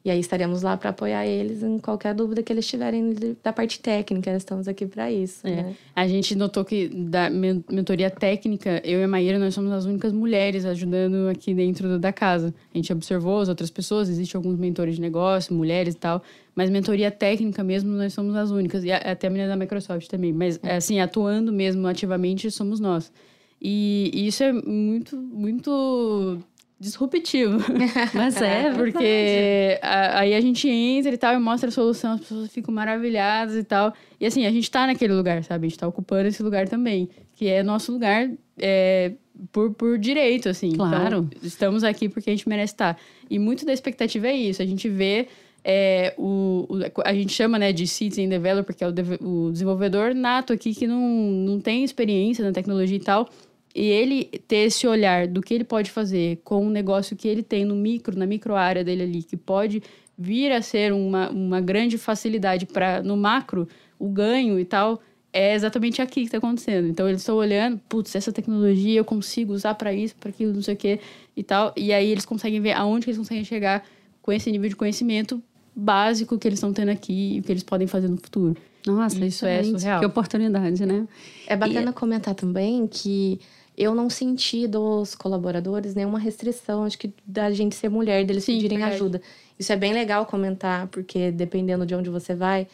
E 0.04 0.10
aí 0.10 0.20
estaremos 0.20 0.62
lá 0.62 0.78
para 0.78 0.92
apoiar 0.92 1.28
eles 1.28 1.62
em 1.62 1.78
qualquer 1.78 2.16
dúvida 2.16 2.42
que 2.42 2.52
eles 2.52 2.66
tiverem 2.66 3.14
da 3.44 3.52
parte 3.52 3.80
técnica. 3.80 4.32
Estamos 4.32 4.68
aqui 4.68 4.86
para 4.86 5.12
isso. 5.12 5.46
É. 5.46 5.58
Né? 5.58 5.76
A 5.94 6.08
gente 6.08 6.36
notou 6.36 6.64
que 6.64 6.88
da 6.88 7.30
mentoria 7.30 8.10
técnica, 8.10 8.82
eu 8.86 9.02
e 9.02 9.04
a 9.04 9.08
Maíra, 9.08 9.38
nós 9.38 9.54
somos 9.54 9.72
as 9.72 9.86
únicas 9.86 10.14
mulheres 10.14 10.66
ajudando 10.66 11.28
aqui 11.30 11.54
dentro 11.54 12.00
da 12.00 12.14
casa. 12.14 12.54
A 12.74 12.78
gente 12.78 12.92
observou 12.94 13.42
as 13.42 13.50
outras 13.50 13.70
pessoas, 13.70 14.10
existem 14.10 14.40
alguns 14.40 14.58
mentores 14.58 14.96
de 14.96 15.02
negócio, 15.02 15.54
mulheres 15.54 15.94
e 15.94 15.98
tal, 15.98 16.24
mas 16.60 16.70
mentoria 16.70 17.10
técnica 17.10 17.64
mesmo, 17.64 17.96
nós 17.96 18.12
somos 18.12 18.36
as 18.36 18.52
únicas. 18.52 18.84
E 18.84 18.92
até 18.92 19.28
a 19.28 19.30
menina 19.30 19.48
da 19.48 19.56
Microsoft 19.56 20.10
também. 20.10 20.34
Mas, 20.34 20.60
é. 20.62 20.76
assim, 20.76 21.00
atuando 21.00 21.54
mesmo 21.54 21.88
ativamente, 21.88 22.52
somos 22.52 22.82
nós. 22.82 23.14
E, 23.62 24.12
e 24.14 24.28
isso 24.28 24.44
é 24.44 24.52
muito, 24.52 25.16
muito 25.16 26.38
disruptivo. 26.78 27.60
Mas 28.14 28.42
é, 28.42 28.74
porque 28.74 29.80
a, 29.82 30.20
aí 30.20 30.34
a 30.34 30.42
gente 30.42 30.68
entra 30.68 31.14
e 31.14 31.18
tal 31.18 31.34
e 31.34 31.40
mostra 31.40 31.70
a 31.70 31.72
solução, 31.72 32.16
as 32.16 32.20
pessoas 32.20 32.52
ficam 32.52 32.74
maravilhadas 32.74 33.56
e 33.56 33.64
tal. 33.64 33.94
E 34.20 34.26
assim, 34.26 34.46
a 34.46 34.52
gente 34.52 34.70
tá 34.70 34.86
naquele 34.86 35.14
lugar, 35.14 35.42
sabe? 35.46 35.66
A 35.66 35.70
gente 35.70 35.80
tá 35.80 35.88
ocupando 35.88 36.28
esse 36.28 36.44
lugar 36.44 36.68
também, 36.68 37.08
que 37.36 37.48
é 37.48 37.64
nosso 37.64 37.94
lugar 37.94 38.30
é, 38.58 39.14
por, 39.54 39.74
por 39.76 39.98
direito, 39.98 40.50
assim. 40.50 40.74
Claro. 40.74 41.26
Então, 41.30 41.30
estamos 41.42 41.86
aqui 41.86 42.10
porque 42.10 42.30
a 42.30 42.34
gente 42.34 42.50
merece 42.50 42.74
estar. 42.74 43.00
E 43.30 43.40
muito 43.40 43.66
da 43.66 43.72
expectativa 43.72 44.28
é 44.28 44.36
isso, 44.36 44.62
a 44.62 44.66
gente 44.66 44.90
vê 44.90 45.30
é, 45.64 46.14
o, 46.18 46.68
o, 46.70 47.02
a 47.04 47.14
gente 47.14 47.34
chama 47.34 47.60
né, 47.60 47.72
de 47.72 47.86
citizen 47.86 48.30
developer, 48.30 48.76
que 48.76 48.84
é 48.84 48.88
o, 48.88 48.94
o 49.22 49.52
desenvolvedor 49.52 50.14
nato 50.14 50.54
aqui 50.54 50.74
que 50.74 50.88
não, 50.88 51.02
não 51.02 51.60
tem 51.60 51.84
experiência 51.84 52.44
na 52.44 52.52
tecnologia 52.52 52.98
e 52.98 53.02
tal, 53.02 53.30
e 53.76 53.86
ele 53.86 54.26
ter 54.48 54.68
esse 54.68 54.88
olhar 54.88 55.28
do 55.28 55.42
que 55.42 55.54
ele 55.54 55.64
pode 55.64 55.92
fazer 55.92 56.40
com 56.44 56.66
o 56.66 56.70
negócio 56.70 57.16
que 57.16 57.28
ele 57.28 57.44
tem 57.44 57.66
no 57.66 57.76
micro, 57.76 58.18
na 58.18 58.26
micro 58.26 58.56
área 58.56 58.84
dele 58.84 59.04
ali, 59.04 59.24
que 59.24 59.38
pode 59.38 59.84
vir 60.18 60.52
a 60.52 60.62
ser 60.62 60.92
uma, 60.92 61.30
uma 61.30 61.62
grande 61.62 61.98
facilidade 61.98 62.66
para 62.66 63.02
no 63.02 63.16
macro, 63.16 63.68
o 63.98 64.10
ganho 64.10 64.60
e 64.60 64.66
tal, 64.66 65.02
é 65.32 65.54
exatamente 65.54 66.02
aqui 66.02 66.22
que 66.22 66.28
está 66.28 66.40
acontecendo. 66.40 66.88
Então 66.88 67.08
eles 67.08 67.22
estão 67.22 67.36
olhando, 67.36 67.80
putz, 67.88 68.16
essa 68.16 68.32
tecnologia 68.32 69.00
eu 69.00 69.06
consigo 69.06 69.54
usar 69.54 69.76
para 69.76 69.94
isso, 69.94 70.16
para 70.16 70.30
aquilo, 70.30 70.54
não 70.54 70.62
sei 70.62 70.74
o 70.74 70.78
quê 70.78 71.00
e 71.38 71.44
tal. 71.44 71.74
E 71.78 71.94
aí 71.94 72.10
eles 72.10 72.26
conseguem 72.26 72.60
ver 72.60 72.72
aonde 72.72 73.08
eles 73.08 73.18
conseguem 73.18 73.44
chegar 73.44 73.86
com 74.22 74.32
esse 74.32 74.52
nível 74.52 74.70
de 74.70 74.76
conhecimento 74.76 75.42
básico 75.80 76.38
que 76.38 76.48
eles 76.48 76.58
estão 76.58 76.74
tendo 76.74 76.90
aqui 76.90 77.36
e 77.36 77.40
o 77.40 77.44
que 77.44 77.52
eles 77.52 77.64
podem 77.64 77.88
fazer 77.88 78.08
no 78.08 78.18
futuro. 78.18 78.56
Nossa, 78.86 79.24
isso 79.26 79.46
é 79.46 79.64
surreal. 79.64 80.00
Que 80.00 80.06
oportunidade, 80.06 80.86
né? 80.86 81.08
É 81.48 81.56
bacana 81.56 81.92
e... 81.92 81.94
comentar 81.94 82.34
também 82.34 82.88
que 82.88 83.40
eu 83.78 83.96
não 83.96 84.10
senti 84.10 84.68
dos 84.68 85.16
colaboradores 85.16 85.96
nenhuma 85.96 86.20
restrição, 86.20 86.84
acho 86.84 86.98
que 86.98 87.14
da 87.26 87.50
gente 87.52 87.76
ser 87.76 87.90
mulher, 87.90 88.26
deles 88.26 88.44
Sim, 88.44 88.56
pedirem 88.56 88.78
verdade. 88.78 88.96
ajuda. 88.96 89.22
Isso 89.58 89.72
é 89.72 89.76
bem 89.76 89.94
legal 89.94 90.26
comentar, 90.26 90.88
porque 90.88 91.32
dependendo 91.32 91.86
de 91.86 91.96
onde 91.96 92.10
você 92.10 92.36
vai, 92.36 92.68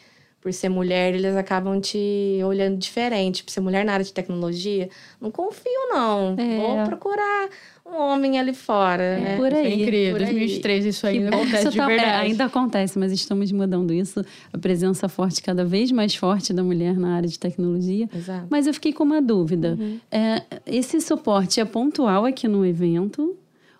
por 0.46 0.52
ser 0.52 0.68
mulher, 0.68 1.12
eles 1.12 1.34
acabam 1.34 1.80
te 1.80 2.38
olhando 2.44 2.76
diferente. 2.78 3.42
Por 3.42 3.50
ser 3.50 3.60
mulher 3.60 3.84
na 3.84 3.94
área 3.94 4.04
de 4.04 4.12
tecnologia, 4.12 4.88
não 5.20 5.28
confio, 5.28 5.88
não. 5.88 6.36
É. 6.38 6.58
Vou 6.58 6.84
procurar 6.86 7.48
um 7.84 7.96
homem 7.96 8.38
ali 8.38 8.54
fora, 8.54 9.02
é, 9.02 9.20
né? 9.20 9.36
Por 9.36 9.52
aí. 9.52 9.66
Isso 9.66 9.80
é 9.80 9.82
incrível. 9.82 10.12
Por 10.12 10.18
2023 10.20 10.84
aí. 10.84 10.88
isso 10.88 11.04
ainda 11.04 11.28
acontece 11.30 11.68
de 11.70 11.76
tá, 11.76 11.86
verdade. 11.88 12.08
É, 12.08 12.14
ainda 12.14 12.44
acontece, 12.44 12.96
mas 12.96 13.10
estamos 13.10 13.50
mudando 13.50 13.92
isso. 13.92 14.24
A 14.52 14.56
presença 14.56 15.08
forte, 15.08 15.42
cada 15.42 15.64
vez 15.64 15.90
mais 15.90 16.14
forte 16.14 16.52
da 16.52 16.62
mulher 16.62 16.96
na 16.96 17.16
área 17.16 17.28
de 17.28 17.40
tecnologia. 17.40 18.08
Exato. 18.14 18.46
Mas 18.48 18.68
eu 18.68 18.74
fiquei 18.74 18.92
com 18.92 19.02
uma 19.02 19.20
dúvida. 19.20 19.76
Uhum. 19.76 19.98
É, 20.12 20.42
esse 20.64 21.00
suporte 21.00 21.58
é 21.58 21.64
pontual 21.64 22.24
aqui 22.24 22.46
no 22.46 22.64
evento? 22.64 23.36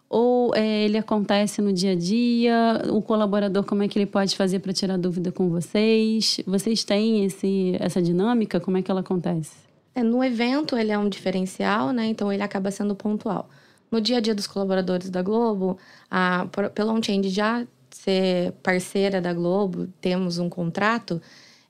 Ou 0.08 0.54
é, 0.54 0.84
ele 0.84 0.96
acontece 0.96 1.60
no 1.60 1.72
dia 1.72 1.92
a 1.92 1.96
dia? 1.96 2.82
O 2.92 3.02
colaborador, 3.02 3.64
como 3.64 3.82
é 3.82 3.88
que 3.88 3.98
ele 3.98 4.06
pode 4.06 4.36
fazer 4.36 4.60
para 4.60 4.72
tirar 4.72 4.96
dúvida 4.96 5.32
com 5.32 5.48
vocês? 5.48 6.40
Vocês 6.46 6.84
têm 6.84 7.24
esse, 7.24 7.76
essa 7.80 8.00
dinâmica? 8.00 8.60
Como 8.60 8.76
é 8.76 8.82
que 8.82 8.90
ela 8.90 9.00
acontece? 9.00 9.56
É, 9.94 10.02
no 10.02 10.22
evento 10.22 10.76
ele 10.76 10.92
é 10.92 10.98
um 10.98 11.08
diferencial, 11.08 11.90
né? 11.90 12.06
Então 12.06 12.32
ele 12.32 12.42
acaba 12.42 12.70
sendo 12.70 12.94
pontual. 12.94 13.48
No 13.90 14.00
dia 14.00 14.18
a 14.18 14.20
dia 14.20 14.34
dos 14.34 14.46
colaboradores 14.46 15.10
da 15.10 15.22
Globo, 15.22 15.78
a, 16.10 16.46
pelo 16.74 16.92
on-change 16.92 17.30
já 17.30 17.66
ser 17.90 18.52
parceira 18.62 19.20
da 19.20 19.32
Globo, 19.32 19.88
temos 20.00 20.38
um 20.38 20.48
contrato, 20.48 21.20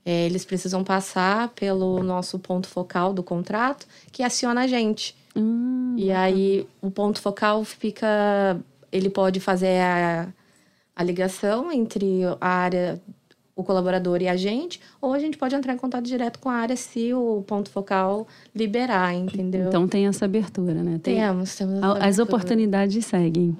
é, 0.04 0.26
eles 0.26 0.44
precisam 0.44 0.82
passar 0.82 1.50
pelo 1.50 2.02
nosso 2.02 2.38
ponto 2.38 2.68
focal 2.68 3.12
do 3.12 3.22
contrato, 3.22 3.86
que 4.12 4.22
aciona 4.22 4.62
a 4.62 4.66
gente. 4.66 5.16
Hum, 5.36 5.94
e 5.98 6.10
aí 6.10 6.66
o 6.80 6.90
ponto 6.90 7.20
focal 7.20 7.62
fica. 7.64 8.58
Ele 8.90 9.10
pode 9.10 9.40
fazer 9.40 9.80
a, 9.80 10.28
a 10.94 11.02
ligação 11.02 11.70
entre 11.70 12.22
a 12.40 12.48
área, 12.48 13.00
o 13.54 13.62
colaborador 13.62 14.22
e 14.22 14.28
a 14.28 14.36
gente, 14.36 14.80
ou 15.00 15.12
a 15.12 15.18
gente 15.18 15.36
pode 15.36 15.54
entrar 15.54 15.74
em 15.74 15.76
contato 15.76 16.04
direto 16.04 16.38
com 16.38 16.48
a 16.48 16.54
área 16.54 16.76
se 16.76 17.12
o 17.12 17.42
ponto 17.46 17.68
focal 17.68 18.26
liberar, 18.54 19.14
entendeu? 19.14 19.68
Então 19.68 19.86
tem 19.86 20.06
essa 20.06 20.24
abertura, 20.24 20.82
né? 20.82 20.98
Tem, 21.02 21.16
temos, 21.16 21.56
temos. 21.56 21.82
As 22.00 22.18
oportunidades 22.18 23.04
seguem. 23.04 23.56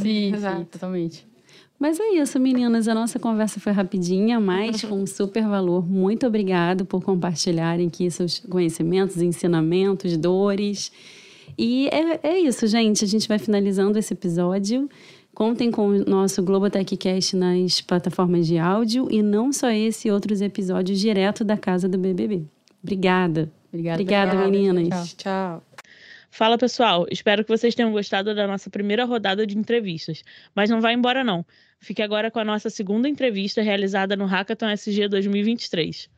Sim, 0.00 0.32
sim, 0.36 0.64
totalmente. 0.70 1.26
Mas 1.78 2.00
é 2.00 2.08
isso, 2.14 2.40
meninas. 2.40 2.88
A 2.88 2.94
nossa 2.94 3.18
conversa 3.18 3.60
foi 3.60 3.72
rapidinha, 3.72 4.40
mas 4.40 4.82
com 4.82 5.06
super 5.06 5.46
valor. 5.46 5.88
Muito 5.88 6.26
obrigado 6.26 6.84
por 6.84 7.02
compartilharem 7.02 7.86
aqui 7.86 8.10
seus 8.10 8.40
conhecimentos, 8.40 9.22
ensinamentos, 9.22 10.16
dores. 10.16 10.90
E 11.56 11.88
é, 11.88 12.30
é 12.30 12.38
isso, 12.40 12.66
gente. 12.66 13.04
A 13.04 13.08
gente 13.08 13.28
vai 13.28 13.38
finalizando 13.38 13.98
esse 13.98 14.12
episódio. 14.12 14.88
Contem 15.32 15.70
com 15.70 15.90
o 15.90 16.04
nosso 16.04 16.42
Globotechcast 16.42 17.36
nas 17.36 17.80
plataformas 17.80 18.44
de 18.44 18.58
áudio 18.58 19.06
e 19.08 19.22
não 19.22 19.52
só 19.52 19.70
esse, 19.70 20.10
outros 20.10 20.40
episódios 20.40 20.98
direto 20.98 21.44
da 21.44 21.56
casa 21.56 21.88
do 21.88 21.96
BBB. 21.96 22.42
Obrigada. 22.82 23.48
Obrigada, 23.72 24.02
Obrigada 24.02 24.48
meninas. 24.48 25.14
Tchau. 25.14 25.60
Tchau. 25.60 25.67
Fala 26.38 26.56
pessoal, 26.56 27.04
espero 27.10 27.42
que 27.42 27.50
vocês 27.50 27.74
tenham 27.74 27.90
gostado 27.90 28.32
da 28.32 28.46
nossa 28.46 28.70
primeira 28.70 29.04
rodada 29.04 29.44
de 29.44 29.58
entrevistas. 29.58 30.22
Mas 30.54 30.70
não 30.70 30.80
vai 30.80 30.94
embora 30.94 31.24
não. 31.24 31.44
Fique 31.80 32.00
agora 32.00 32.30
com 32.30 32.38
a 32.38 32.44
nossa 32.44 32.70
segunda 32.70 33.08
entrevista 33.08 33.60
realizada 33.60 34.14
no 34.14 34.24
Hackathon 34.24 34.68
SG 34.68 35.08
2023. 35.08 36.08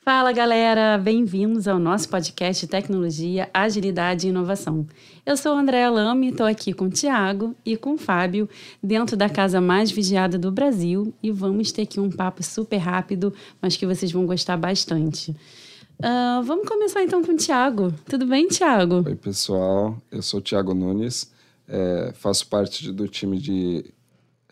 Fala 0.00 0.32
galera, 0.32 0.96
bem-vindos 0.96 1.68
ao 1.68 1.78
nosso 1.78 2.08
podcast 2.08 2.66
Tecnologia, 2.66 3.50
Agilidade 3.52 4.26
e 4.26 4.30
Inovação. 4.30 4.86
Eu 5.26 5.36
sou 5.36 5.52
Andréa 5.52 5.90
Lame, 5.90 6.30
estou 6.30 6.46
aqui 6.46 6.72
com 6.72 6.86
o 6.86 6.90
Tiago 6.90 7.54
e 7.62 7.76
com 7.76 7.92
o 7.92 7.98
Fábio, 7.98 8.48
dentro 8.82 9.18
da 9.18 9.28
casa 9.28 9.60
mais 9.60 9.90
vigiada 9.90 10.38
do 10.38 10.50
Brasil, 10.50 11.12
e 11.22 11.30
vamos 11.30 11.70
ter 11.72 11.82
aqui 11.82 12.00
um 12.00 12.10
papo 12.10 12.42
super 12.42 12.78
rápido, 12.78 13.34
mas 13.60 13.76
que 13.76 13.84
vocês 13.84 14.10
vão 14.10 14.24
gostar 14.24 14.56
bastante. 14.56 15.36
Uh, 15.98 16.42
vamos 16.42 16.68
começar 16.68 17.02
então 17.02 17.22
com 17.22 17.32
o 17.32 17.36
Tiago. 17.36 17.92
Tudo 18.08 18.26
bem, 18.26 18.48
Tiago? 18.48 19.04
Oi, 19.06 19.14
pessoal. 19.14 19.96
Eu 20.10 20.22
sou 20.22 20.40
o 20.40 20.42
Tiago 20.42 20.74
Nunes, 20.74 21.30
é, 21.68 22.12
faço 22.14 22.46
parte 22.48 22.90
do 22.90 23.06
time 23.06 23.38
de 23.38 23.84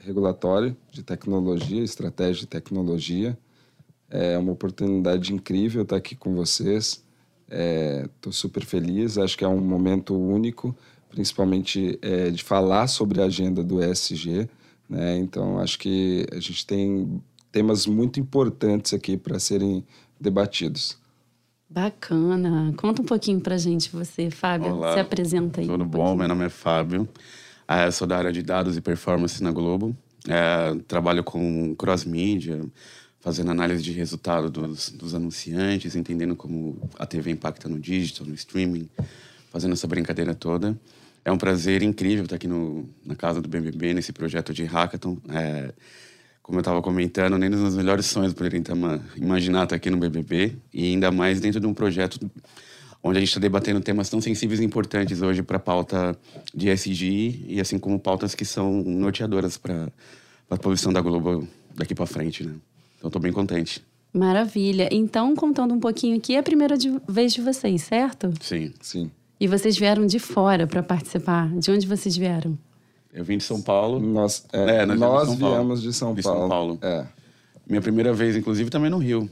regulatório 0.00 0.76
de 0.90 1.02
tecnologia, 1.02 1.82
estratégia 1.82 2.42
de 2.42 2.46
tecnologia. 2.46 3.38
É 4.08 4.36
uma 4.38 4.52
oportunidade 4.52 5.32
incrível 5.32 5.82
estar 5.82 5.96
aqui 5.96 6.16
com 6.16 6.34
vocês. 6.34 7.04
Estou 7.48 8.30
é, 8.30 8.32
super 8.32 8.64
feliz, 8.64 9.18
acho 9.18 9.36
que 9.36 9.44
é 9.44 9.48
um 9.48 9.60
momento 9.60 10.16
único, 10.16 10.74
principalmente 11.08 11.98
é, 12.00 12.30
de 12.30 12.42
falar 12.42 12.86
sobre 12.86 13.20
a 13.20 13.24
agenda 13.24 13.62
do 13.62 13.82
ESG. 13.82 14.48
Né? 14.88 15.18
Então, 15.18 15.58
acho 15.58 15.78
que 15.78 16.26
a 16.32 16.40
gente 16.40 16.66
tem 16.66 17.20
temas 17.52 17.86
muito 17.86 18.18
importantes 18.18 18.94
aqui 18.94 19.16
para 19.16 19.38
serem 19.38 19.84
debatidos. 20.20 20.99
Bacana. 21.70 22.74
Conta 22.76 23.00
um 23.00 23.04
pouquinho 23.04 23.40
para 23.40 23.56
gente, 23.56 23.90
você, 23.92 24.28
Fábio. 24.28 24.74
Olá, 24.74 24.94
Se 24.94 24.98
apresenta 24.98 25.60
aí. 25.60 25.68
Tudo 25.68 25.84
um 25.84 25.86
bom? 25.86 26.16
Meu 26.16 26.26
nome 26.26 26.44
é 26.44 26.48
Fábio. 26.48 27.08
Ah, 27.66 27.84
eu 27.84 27.92
sou 27.92 28.08
da 28.08 28.18
área 28.18 28.32
de 28.32 28.42
dados 28.42 28.76
e 28.76 28.80
performance 28.80 29.40
na 29.40 29.52
Globo. 29.52 29.96
É, 30.28 30.74
trabalho 30.88 31.22
com 31.22 31.72
cross-mídia, 31.76 32.60
fazendo 33.20 33.52
análise 33.52 33.84
de 33.84 33.92
resultado 33.92 34.50
dos, 34.50 34.90
dos 34.90 35.14
anunciantes, 35.14 35.94
entendendo 35.94 36.34
como 36.34 36.90
a 36.98 37.06
TV 37.06 37.30
impacta 37.30 37.68
no 37.68 37.78
digital, 37.78 38.26
no 38.26 38.34
streaming, 38.34 38.88
fazendo 39.50 39.72
essa 39.72 39.86
brincadeira 39.86 40.34
toda. 40.34 40.76
É 41.24 41.30
um 41.30 41.38
prazer 41.38 41.84
incrível 41.84 42.24
estar 42.24 42.34
aqui 42.34 42.48
no, 42.48 42.88
na 43.06 43.14
casa 43.14 43.40
do 43.40 43.48
BBB, 43.48 43.94
nesse 43.94 44.12
projeto 44.12 44.52
de 44.52 44.64
hackathon. 44.64 45.18
É, 45.28 45.72
como 46.50 46.58
eu 46.58 46.62
estava 46.62 46.82
comentando, 46.82 47.38
nem 47.38 47.48
nos 47.48 47.76
melhores 47.76 48.06
sonhos 48.06 48.32
poderia 48.32 48.60
imaginar 49.16 49.62
estar 49.62 49.76
aqui 49.76 49.88
no 49.88 49.96
BBB, 49.96 50.56
e 50.74 50.86
ainda 50.86 51.12
mais 51.12 51.40
dentro 51.40 51.60
de 51.60 51.66
um 51.66 51.72
projeto 51.72 52.18
onde 53.00 53.18
a 53.18 53.20
gente 53.20 53.28
está 53.28 53.38
debatendo 53.38 53.80
temas 53.80 54.10
tão 54.10 54.20
sensíveis 54.20 54.58
e 54.58 54.64
importantes 54.64 55.22
hoje 55.22 55.44
para 55.44 55.58
a 55.58 55.60
pauta 55.60 56.18
de 56.52 56.68
SG 56.68 57.44
e 57.46 57.60
assim 57.60 57.78
como 57.78 58.00
pautas 58.00 58.34
que 58.34 58.44
são 58.44 58.82
norteadoras 58.82 59.56
para 59.56 59.92
a 60.50 60.56
posição 60.56 60.92
da 60.92 61.00
Globo 61.00 61.46
daqui 61.76 61.94
para 61.94 62.04
frente, 62.04 62.44
né? 62.44 62.56
Então 62.98 63.06
estou 63.06 63.22
bem 63.22 63.32
contente. 63.32 63.80
Maravilha. 64.12 64.88
Então, 64.90 65.36
contando 65.36 65.72
um 65.72 65.78
pouquinho 65.78 66.16
aqui, 66.16 66.34
é 66.34 66.40
a 66.40 66.42
primeira 66.42 66.76
de, 66.76 66.92
vez 67.08 67.32
de 67.32 67.40
vocês, 67.40 67.82
certo? 67.82 68.34
Sim. 68.40 68.72
Sim. 68.80 69.08
E 69.38 69.46
vocês 69.46 69.78
vieram 69.78 70.04
de 70.04 70.18
fora 70.18 70.66
para 70.66 70.82
participar. 70.82 71.48
De 71.56 71.70
onde 71.70 71.86
vocês 71.86 72.16
vieram? 72.16 72.58
Eu 73.12 73.24
vim 73.24 73.38
de 73.38 73.44
São 73.44 73.60
Paulo. 73.60 73.98
Nós, 73.98 74.44
é, 74.52 74.82
é, 74.82 74.86
nós, 74.86 74.98
nós 74.98 75.34
viemos 75.34 75.82
de 75.82 75.92
São 75.92 76.14
de 76.14 76.22
Paulo. 76.22 76.40
São 76.40 76.48
Paulo. 76.48 76.78
É. 76.82 77.04
Minha 77.68 77.80
primeira 77.80 78.12
vez, 78.12 78.36
inclusive, 78.36 78.70
também 78.70 78.90
no 78.90 78.98
Rio. 78.98 79.28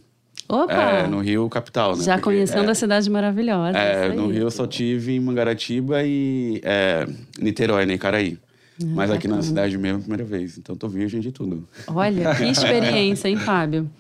Opa! 0.49 0.73
É, 0.73 1.06
no 1.06 1.20
Rio, 1.20 1.49
capital, 1.49 1.97
né? 1.97 2.04
Já 2.04 2.14
Porque, 2.14 2.25
conhecendo 2.25 2.68
é, 2.68 2.70
a 2.70 2.75
cidade 2.75 3.08
maravilhosa. 3.11 3.76
É, 3.76 4.08
no 4.08 4.28
Rio 4.28 4.44
eu 4.44 4.50
só 4.50 4.66
tive 4.66 5.12
em 5.12 5.20
Mangaratiba 5.20 6.02
e 6.04 6.61
é, 6.64 7.06
Niterói, 7.38 7.85
né? 7.87 7.99
Caraí. 7.99 8.38
Ah, 8.80 8.85
Mas 8.94 9.11
aqui 9.11 9.26
na 9.26 9.42
cidade 9.42 9.76
mesmo, 9.76 10.00
primeira 10.00 10.25
vez. 10.25 10.56
Então 10.56 10.76
tô 10.76 10.88
virgem 10.88 11.20
de 11.20 11.32
tudo. 11.32 11.68
Olha, 11.88 12.35
que 12.35 12.44
experiência, 12.49 13.28
hein, 13.28 13.37
Fábio? 13.37 13.90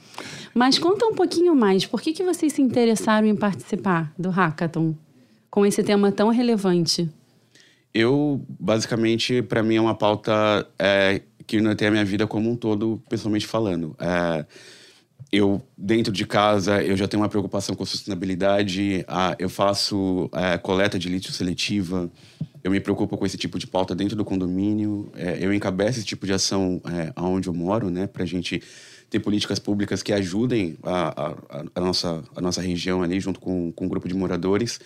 Mas 0.54 0.78
conta 0.78 1.04
um 1.04 1.14
pouquinho 1.14 1.54
mais. 1.54 1.84
Por 1.84 2.00
que, 2.00 2.12
que 2.12 2.22
vocês 2.22 2.52
se 2.52 2.62
interessaram 2.62 3.26
em 3.26 3.36
participar 3.36 4.12
do 4.16 4.30
Hackathon? 4.30 4.94
com 5.50 5.64
esse 5.66 5.82
tema 5.82 6.12
tão 6.12 6.28
relevante? 6.28 7.10
Eu, 7.94 8.44
basicamente, 8.48 9.42
para 9.42 9.62
mim 9.62 9.76
é 9.76 9.80
uma 9.80 9.94
pauta 9.94 10.66
é, 10.78 11.22
que 11.46 11.60
norteia 11.60 11.88
a 11.88 11.92
minha 11.92 12.04
vida 12.04 12.26
como 12.26 12.50
um 12.50 12.56
todo, 12.56 13.02
pessoalmente 13.08 13.46
falando. 13.46 13.96
É, 13.98 14.44
eu, 15.30 15.62
dentro 15.76 16.12
de 16.12 16.26
casa, 16.26 16.82
eu 16.82 16.96
já 16.96 17.06
tenho 17.06 17.22
uma 17.22 17.28
preocupação 17.28 17.74
com 17.74 17.84
sustentabilidade. 17.84 19.04
Ah, 19.06 19.36
eu 19.38 19.48
faço 19.48 20.30
é, 20.32 20.56
coleta 20.58 20.98
de 20.98 21.08
lítio 21.08 21.32
seletiva. 21.32 22.10
Eu 22.62 22.70
me 22.70 22.80
preocupo 22.80 23.16
com 23.16 23.26
esse 23.26 23.36
tipo 23.36 23.58
de 23.58 23.66
pauta 23.66 23.94
dentro 23.94 24.16
do 24.16 24.24
condomínio. 24.24 25.10
É, 25.14 25.38
eu 25.40 25.52
encabeço 25.52 25.98
esse 25.98 26.06
tipo 26.06 26.26
de 26.26 26.32
ação 26.32 26.80
é, 26.86 27.12
onde 27.20 27.48
eu 27.48 27.54
moro, 27.54 27.90
né? 27.90 28.06
Para 28.06 28.22
a 28.22 28.26
gente 28.26 28.62
ter 29.10 29.20
políticas 29.20 29.58
públicas 29.58 30.02
que 30.02 30.12
ajudem 30.12 30.76
a, 30.82 31.26
a, 31.26 31.64
a, 31.74 31.80
nossa, 31.80 32.22
a 32.36 32.40
nossa 32.40 32.60
região 32.60 33.02
ali, 33.02 33.20
junto 33.20 33.40
com, 33.40 33.72
com 33.72 33.84
um 33.84 33.88
grupo 33.88 34.08
de 34.08 34.14
moradores. 34.14 34.80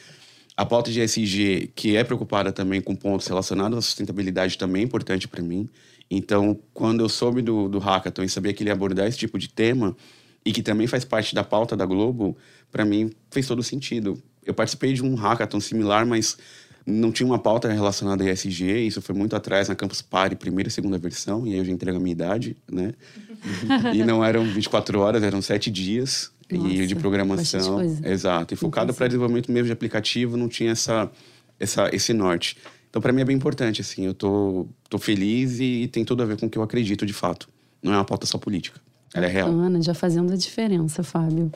A 0.62 0.64
pauta 0.64 0.92
de 0.92 1.00
SG, 1.00 1.72
que 1.74 1.96
é 1.96 2.04
preocupada 2.04 2.52
também 2.52 2.80
com 2.80 2.94
pontos 2.94 3.26
relacionados 3.26 3.76
à 3.76 3.82
sustentabilidade, 3.82 4.56
também 4.56 4.82
é 4.82 4.84
importante 4.84 5.26
para 5.26 5.42
mim. 5.42 5.68
Então, 6.08 6.56
quando 6.72 7.00
eu 7.00 7.08
soube 7.08 7.42
do, 7.42 7.68
do 7.68 7.80
Hackathon 7.80 8.22
e 8.22 8.28
sabia 8.28 8.52
que 8.52 8.62
ele 8.62 8.70
ia 8.70 8.72
abordar 8.72 9.08
esse 9.08 9.18
tipo 9.18 9.40
de 9.40 9.48
tema, 9.48 9.96
e 10.44 10.52
que 10.52 10.62
também 10.62 10.86
faz 10.86 11.04
parte 11.04 11.34
da 11.34 11.42
pauta 11.42 11.76
da 11.76 11.84
Globo, 11.84 12.36
para 12.70 12.84
mim 12.84 13.10
fez 13.28 13.44
todo 13.44 13.60
sentido. 13.60 14.16
Eu 14.46 14.54
participei 14.54 14.92
de 14.92 15.02
um 15.02 15.16
hackathon 15.16 15.58
similar, 15.58 16.06
mas 16.06 16.38
não 16.86 17.10
tinha 17.10 17.26
uma 17.26 17.40
pauta 17.40 17.68
relacionada 17.68 18.22
a 18.22 18.30
ESG, 18.30 18.86
isso 18.86 19.02
foi 19.02 19.16
muito 19.16 19.34
atrás 19.34 19.68
na 19.68 19.74
Campus 19.74 20.00
Party, 20.00 20.36
primeira 20.36 20.68
e 20.68 20.72
segunda 20.72 20.96
versão, 20.96 21.44
e 21.44 21.54
aí 21.54 21.58
eu 21.58 21.64
já 21.64 21.72
entrego 21.72 21.98
a 21.98 22.00
minha 22.00 22.12
idade, 22.12 22.56
né? 22.70 22.94
e 23.92 24.04
não 24.04 24.24
eram 24.24 24.44
24 24.44 25.00
horas, 25.00 25.24
eram 25.24 25.42
7 25.42 25.72
dias 25.72 26.31
Nossa, 26.58 26.74
e 26.74 26.86
de 26.86 26.94
programação. 26.94 27.80
Exato, 28.04 28.54
e 28.54 28.56
focado 28.56 28.92
para 28.94 29.06
desenvolvimento 29.06 29.50
mesmo 29.50 29.66
de 29.66 29.72
aplicativo, 29.72 30.36
não 30.36 30.48
tinha 30.48 30.72
essa, 30.72 31.10
essa, 31.58 31.94
esse 31.94 32.12
norte. 32.12 32.56
Então, 32.90 33.00
para 33.00 33.12
mim 33.12 33.22
é 33.22 33.24
bem 33.24 33.36
importante, 33.36 33.80
assim, 33.80 34.04
eu 34.04 34.12
tô, 34.12 34.66
tô 34.88 34.98
feliz 34.98 35.58
e, 35.58 35.82
e 35.82 35.88
tem 35.88 36.04
tudo 36.04 36.22
a 36.22 36.26
ver 36.26 36.38
com 36.38 36.46
o 36.46 36.50
que 36.50 36.58
eu 36.58 36.62
acredito 36.62 37.06
de 37.06 37.12
fato. 37.12 37.48
Não 37.82 37.92
é 37.92 37.96
uma 37.96 38.04
pauta 38.04 38.26
só 38.26 38.38
política. 38.38 38.80
Ela 39.14 39.26
é 39.26 39.28
real. 39.28 39.48
Ana, 39.48 39.80
já 39.80 39.94
fazendo 39.94 40.32
a 40.32 40.36
diferença, 40.36 41.02
Fábio. 41.02 41.50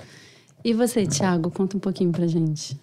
E 0.64 0.72
você, 0.72 1.06
Thiago, 1.06 1.50
conta 1.50 1.76
um 1.76 1.80
pouquinho 1.80 2.10
pra 2.10 2.26
gente. 2.26 2.78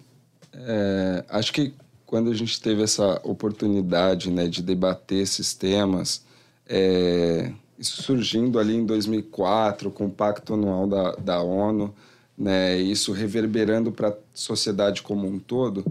É, 0.52 1.24
acho 1.28 1.52
que 1.52 1.74
quando 2.06 2.30
a 2.30 2.34
gente 2.34 2.60
teve 2.60 2.82
essa 2.82 3.20
oportunidade 3.24 4.30
né, 4.30 4.46
de 4.46 4.62
debater 4.62 5.18
esses 5.18 5.52
temas, 5.52 6.24
é, 6.66 7.52
isso 7.78 8.02
surgindo 8.02 8.58
ali 8.58 8.74
em 8.74 8.86
2004, 8.86 9.90
com 9.90 10.06
o 10.06 10.10
Pacto 10.10 10.54
Anual 10.54 10.86
da, 10.86 11.12
da 11.12 11.42
ONU, 11.42 11.94
né, 12.36 12.76
isso 12.76 13.12
reverberando 13.12 13.92
para 13.92 14.08
a 14.08 14.16
sociedade 14.32 15.02
como 15.02 15.26
um 15.26 15.38
todo, 15.38 15.84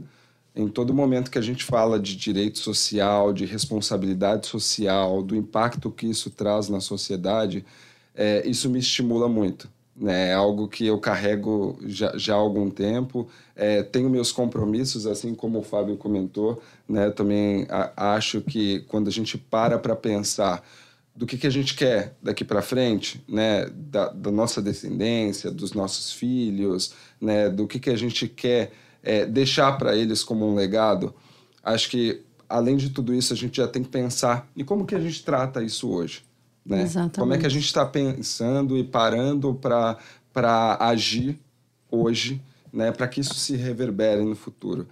em 0.55 0.67
todo 0.67 0.93
momento 0.93 1.31
que 1.31 1.37
a 1.37 1.41
gente 1.41 1.63
fala 1.63 1.99
de 1.99 2.15
direito 2.15 2.59
social, 2.59 3.33
de 3.33 3.45
responsabilidade 3.45 4.47
social, 4.47 5.23
do 5.23 5.35
impacto 5.35 5.89
que 5.89 6.05
isso 6.05 6.29
traz 6.29 6.69
na 6.69 6.79
sociedade, 6.79 7.65
é, 8.15 8.47
isso 8.47 8.69
me 8.69 8.79
estimula 8.79 9.27
muito. 9.27 9.67
Né? 9.95 10.29
É 10.29 10.33
algo 10.33 10.67
que 10.67 10.85
eu 10.85 10.99
carrego 10.99 11.77
já, 11.85 12.15
já 12.17 12.33
há 12.33 12.37
algum 12.37 12.69
tempo. 12.69 13.27
É, 13.55 13.83
tenho 13.83 14.09
meus 14.09 14.31
compromissos, 14.31 15.05
assim 15.05 15.35
como 15.35 15.59
o 15.59 15.63
Fábio 15.63 15.97
comentou. 15.97 16.61
Né? 16.87 17.09
Também 17.11 17.67
a, 17.69 18.15
acho 18.15 18.41
que 18.41 18.81
quando 18.81 19.07
a 19.07 19.11
gente 19.11 19.37
para 19.37 19.77
para 19.77 19.95
pensar 19.95 20.63
do 21.15 21.27
que, 21.27 21.37
que 21.37 21.45
a 21.45 21.49
gente 21.49 21.75
quer 21.75 22.15
daqui 22.21 22.43
para 22.43 22.61
frente, 22.61 23.23
né? 23.27 23.67
Da, 23.69 24.09
da, 24.09 24.31
nossa 24.31 24.61
descendência, 24.61 25.51
dos 25.51 25.73
nossos 25.73 26.11
filhos, 26.11 26.93
né? 27.21 27.49
do 27.49 27.67
que, 27.67 27.79
que 27.79 27.89
a 27.89 27.95
gente 27.95 28.27
quer 28.27 28.71
é, 29.03 29.25
deixar 29.25 29.73
para 29.77 29.95
eles 29.95 30.23
como 30.23 30.47
um 30.47 30.55
legado, 30.55 31.13
acho 31.63 31.89
que, 31.89 32.21
além 32.49 32.77
de 32.77 32.89
tudo 32.89 33.13
isso, 33.13 33.31
a 33.33 33.35
gente 33.35 33.57
já 33.57 33.67
tem 33.67 33.83
que 33.83 33.89
pensar 33.89 34.49
em 34.55 34.63
como 34.63 34.85
que 34.85 34.95
a 34.95 34.99
gente 34.99 35.23
trata 35.23 35.61
isso 35.61 35.89
hoje. 35.89 36.23
Né? 36.65 36.81
Exatamente. 36.81 37.19
Como 37.19 37.33
é 37.33 37.37
que 37.37 37.45
a 37.45 37.49
gente 37.49 37.65
está 37.65 37.85
pensando 37.85 38.77
e 38.77 38.83
parando 38.83 39.53
para 39.53 40.77
agir 40.79 41.39
hoje, 41.91 42.41
né? 42.71 42.91
para 42.91 43.07
que 43.07 43.21
isso 43.21 43.35
se 43.35 43.55
reverbere 43.55 44.23
no 44.23 44.35
futuro. 44.35 44.87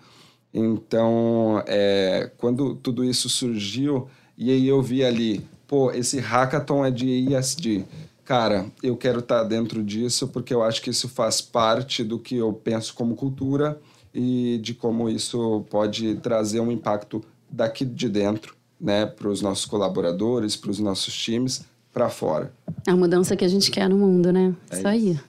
Então, 0.54 1.64
é, 1.66 2.30
quando 2.38 2.76
tudo 2.76 3.06
isso 3.06 3.30
surgiu, 3.30 4.10
e 4.38 4.52
aí 4.52 4.68
eu 4.68 4.82
vi 4.82 5.04
ali, 5.04 5.46
pô, 5.72 5.90
esse 5.90 6.20
hackathon 6.20 6.86
é 6.86 6.92
de 6.92 7.08
ISD. 7.08 7.86
Cara, 8.26 8.66
eu 8.84 8.98
quero 8.98 9.20
estar 9.20 9.44
tá 9.44 9.44
dentro 9.46 9.82
disso 9.82 10.28
porque 10.28 10.54
eu 10.54 10.62
acho 10.62 10.82
que 10.82 10.90
isso 10.90 11.08
faz 11.08 11.40
parte 11.40 12.04
do 12.04 12.20
que 12.20 12.36
eu 12.36 12.52
penso 12.52 12.94
como 12.94 13.16
cultura 13.16 13.80
e 14.14 14.60
de 14.62 14.74
como 14.74 15.10
isso 15.10 15.66
pode 15.70 16.16
trazer 16.16 16.60
um 16.60 16.70
impacto 16.70 17.24
daqui 17.50 17.86
de 17.86 18.10
dentro 18.10 18.54
né, 18.80 19.06
para 19.06 19.30
os 19.30 19.42
nossos 19.42 19.66
colaboradores, 19.66 20.58
para 20.58 20.72
os 20.72 20.80
nossos 20.80 21.14
times, 21.14 21.64
para 21.94 22.10
fora. 22.10 22.52
É 22.86 22.92
a 22.92 22.96
mudança 22.96 23.34
que 23.38 23.46
a 23.46 23.48
gente 23.48 23.72
quer 23.72 23.88
no 23.88 23.98
mundo, 23.98 24.34
né? 24.34 24.54
É 24.70 24.78
isso 24.78 24.88
aí. 24.88 25.20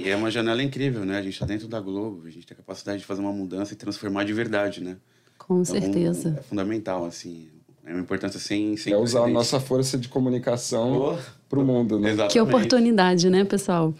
e 0.00 0.08
é 0.08 0.14
uma 0.14 0.30
janela 0.30 0.62
incrível, 0.62 1.04
né? 1.04 1.18
A 1.18 1.22
gente 1.22 1.32
está 1.32 1.46
dentro 1.46 1.66
da 1.66 1.80
Globo, 1.80 2.22
a 2.24 2.30
gente 2.30 2.46
tem 2.46 2.54
a 2.54 2.58
capacidade 2.58 3.00
de 3.00 3.04
fazer 3.04 3.20
uma 3.20 3.32
mudança 3.32 3.72
e 3.72 3.76
transformar 3.76 4.22
de 4.22 4.32
verdade, 4.32 4.80
né? 4.80 4.96
Com 5.36 5.62
então, 5.62 5.64
certeza. 5.64 6.36
É 6.38 6.42
fundamental, 6.42 7.04
assim. 7.04 7.48
É 7.84 7.92
uma 7.92 8.00
importância 8.00 8.38
sem. 8.38 8.76
sem 8.76 8.92
é 8.92 8.96
usar 8.96 9.24
a 9.24 9.28
nossa 9.28 9.58
força 9.58 9.98
de 9.98 10.08
comunicação 10.08 11.18
para 11.48 11.58
o 11.58 11.64
mundo, 11.64 11.98
né? 11.98 12.10
Exatamente. 12.10 12.32
Que 12.32 12.40
oportunidade, 12.40 13.28
né, 13.28 13.44
pessoal? 13.44 13.92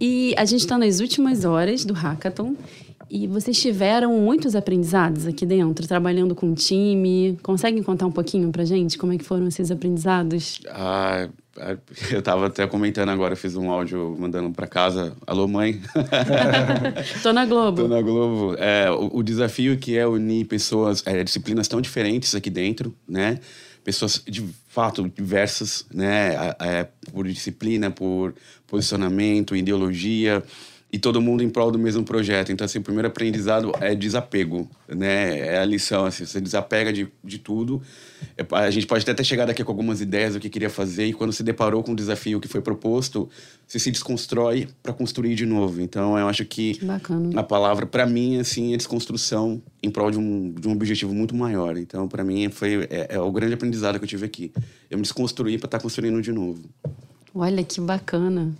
E 0.00 0.34
a 0.36 0.44
gente 0.44 0.60
está 0.60 0.78
nas 0.78 1.00
últimas 1.00 1.44
horas 1.44 1.84
do 1.84 1.92
hackathon 1.92 2.54
e 3.16 3.26
vocês 3.26 3.58
tiveram 3.58 4.20
muitos 4.20 4.54
aprendizados 4.54 5.26
aqui 5.26 5.46
dentro, 5.46 5.88
trabalhando 5.88 6.34
com 6.34 6.52
o 6.52 6.54
time. 6.54 7.38
Conseguem 7.42 7.82
contar 7.82 8.06
um 8.06 8.12
pouquinho 8.12 8.52
pra 8.52 8.62
gente 8.64 8.98
como 8.98 9.12
é 9.12 9.16
que 9.16 9.24
foram 9.24 9.48
esses 9.48 9.70
aprendizados? 9.70 10.60
Ah, 10.68 11.26
eu 12.10 12.20
tava 12.20 12.48
até 12.48 12.66
comentando 12.66 13.08
agora, 13.08 13.34
fiz 13.34 13.56
um 13.56 13.70
áudio 13.70 14.14
mandando 14.18 14.50
para 14.50 14.66
casa. 14.66 15.16
Alô, 15.26 15.48
mãe. 15.48 15.80
Tô 17.22 17.32
na 17.32 17.46
Globo. 17.46 17.82
Tô 17.82 17.88
na 17.88 18.02
Globo. 18.02 18.54
É, 18.58 18.90
o, 18.90 19.18
o 19.18 19.22
desafio 19.22 19.78
que 19.78 19.96
é 19.96 20.06
unir 20.06 20.44
pessoas, 20.44 21.02
é, 21.06 21.24
disciplinas 21.24 21.66
tão 21.68 21.80
diferentes 21.80 22.34
aqui 22.34 22.50
dentro, 22.50 22.94
né? 23.08 23.40
Pessoas 23.82 24.22
de 24.26 24.44
fato 24.68 25.10
diversas, 25.16 25.86
né? 25.90 26.34
É, 26.60 26.86
por 27.10 27.26
disciplina, 27.26 27.90
por 27.90 28.34
posicionamento, 28.66 29.56
ideologia 29.56 30.42
e 30.96 30.98
todo 30.98 31.20
mundo 31.20 31.44
em 31.44 31.50
prol 31.50 31.70
do 31.70 31.78
mesmo 31.78 32.02
projeto. 32.04 32.50
Então, 32.50 32.64
assim, 32.64 32.78
o 32.78 32.82
primeiro 32.82 33.06
aprendizado 33.06 33.70
é 33.82 33.94
desapego, 33.94 34.66
né? 34.88 35.40
É 35.40 35.58
a 35.58 35.64
lição, 35.64 36.06
assim, 36.06 36.24
você 36.24 36.40
desapega 36.40 36.90
de, 36.90 37.06
de 37.22 37.38
tudo. 37.38 37.82
É, 38.34 38.46
a 38.50 38.70
gente 38.70 38.86
pode 38.86 39.02
até 39.02 39.12
ter 39.12 39.22
chegado 39.22 39.50
aqui 39.50 39.62
com 39.62 39.70
algumas 39.70 40.00
ideias 40.00 40.32
do 40.32 40.40
que 40.40 40.48
queria 40.48 40.70
fazer 40.70 41.04
e 41.04 41.12
quando 41.12 41.34
se 41.34 41.42
deparou 41.42 41.82
com 41.82 41.92
o 41.92 41.94
desafio 41.94 42.40
que 42.40 42.48
foi 42.48 42.62
proposto, 42.62 43.28
você 43.66 43.78
se 43.78 43.90
desconstrói 43.90 44.68
para 44.82 44.94
construir 44.94 45.34
de 45.34 45.44
novo. 45.44 45.82
Então, 45.82 46.18
eu 46.18 46.28
acho 46.28 46.46
que, 46.46 46.78
que 46.78 47.38
a 47.38 47.42
palavra, 47.42 47.84
para 47.84 48.06
mim, 48.06 48.38
assim, 48.38 48.72
é 48.72 48.78
desconstrução 48.78 49.62
em 49.82 49.90
prol 49.90 50.10
de 50.10 50.18
um, 50.18 50.50
de 50.50 50.66
um 50.66 50.72
objetivo 50.72 51.14
muito 51.14 51.36
maior. 51.36 51.76
Então, 51.76 52.08
para 52.08 52.24
mim, 52.24 52.48
foi 52.48 52.86
é, 52.88 53.08
é, 53.10 53.20
o 53.20 53.30
grande 53.30 53.52
aprendizado 53.52 53.98
que 53.98 54.04
eu 54.04 54.08
tive 54.08 54.24
aqui. 54.24 54.50
Eu 54.90 54.96
me 54.96 55.02
desconstruí 55.02 55.58
para 55.58 55.66
estar 55.66 55.78
tá 55.78 55.82
construindo 55.82 56.22
de 56.22 56.32
novo. 56.32 56.62
Olha 57.34 57.62
que 57.62 57.82
bacana. 57.82 58.54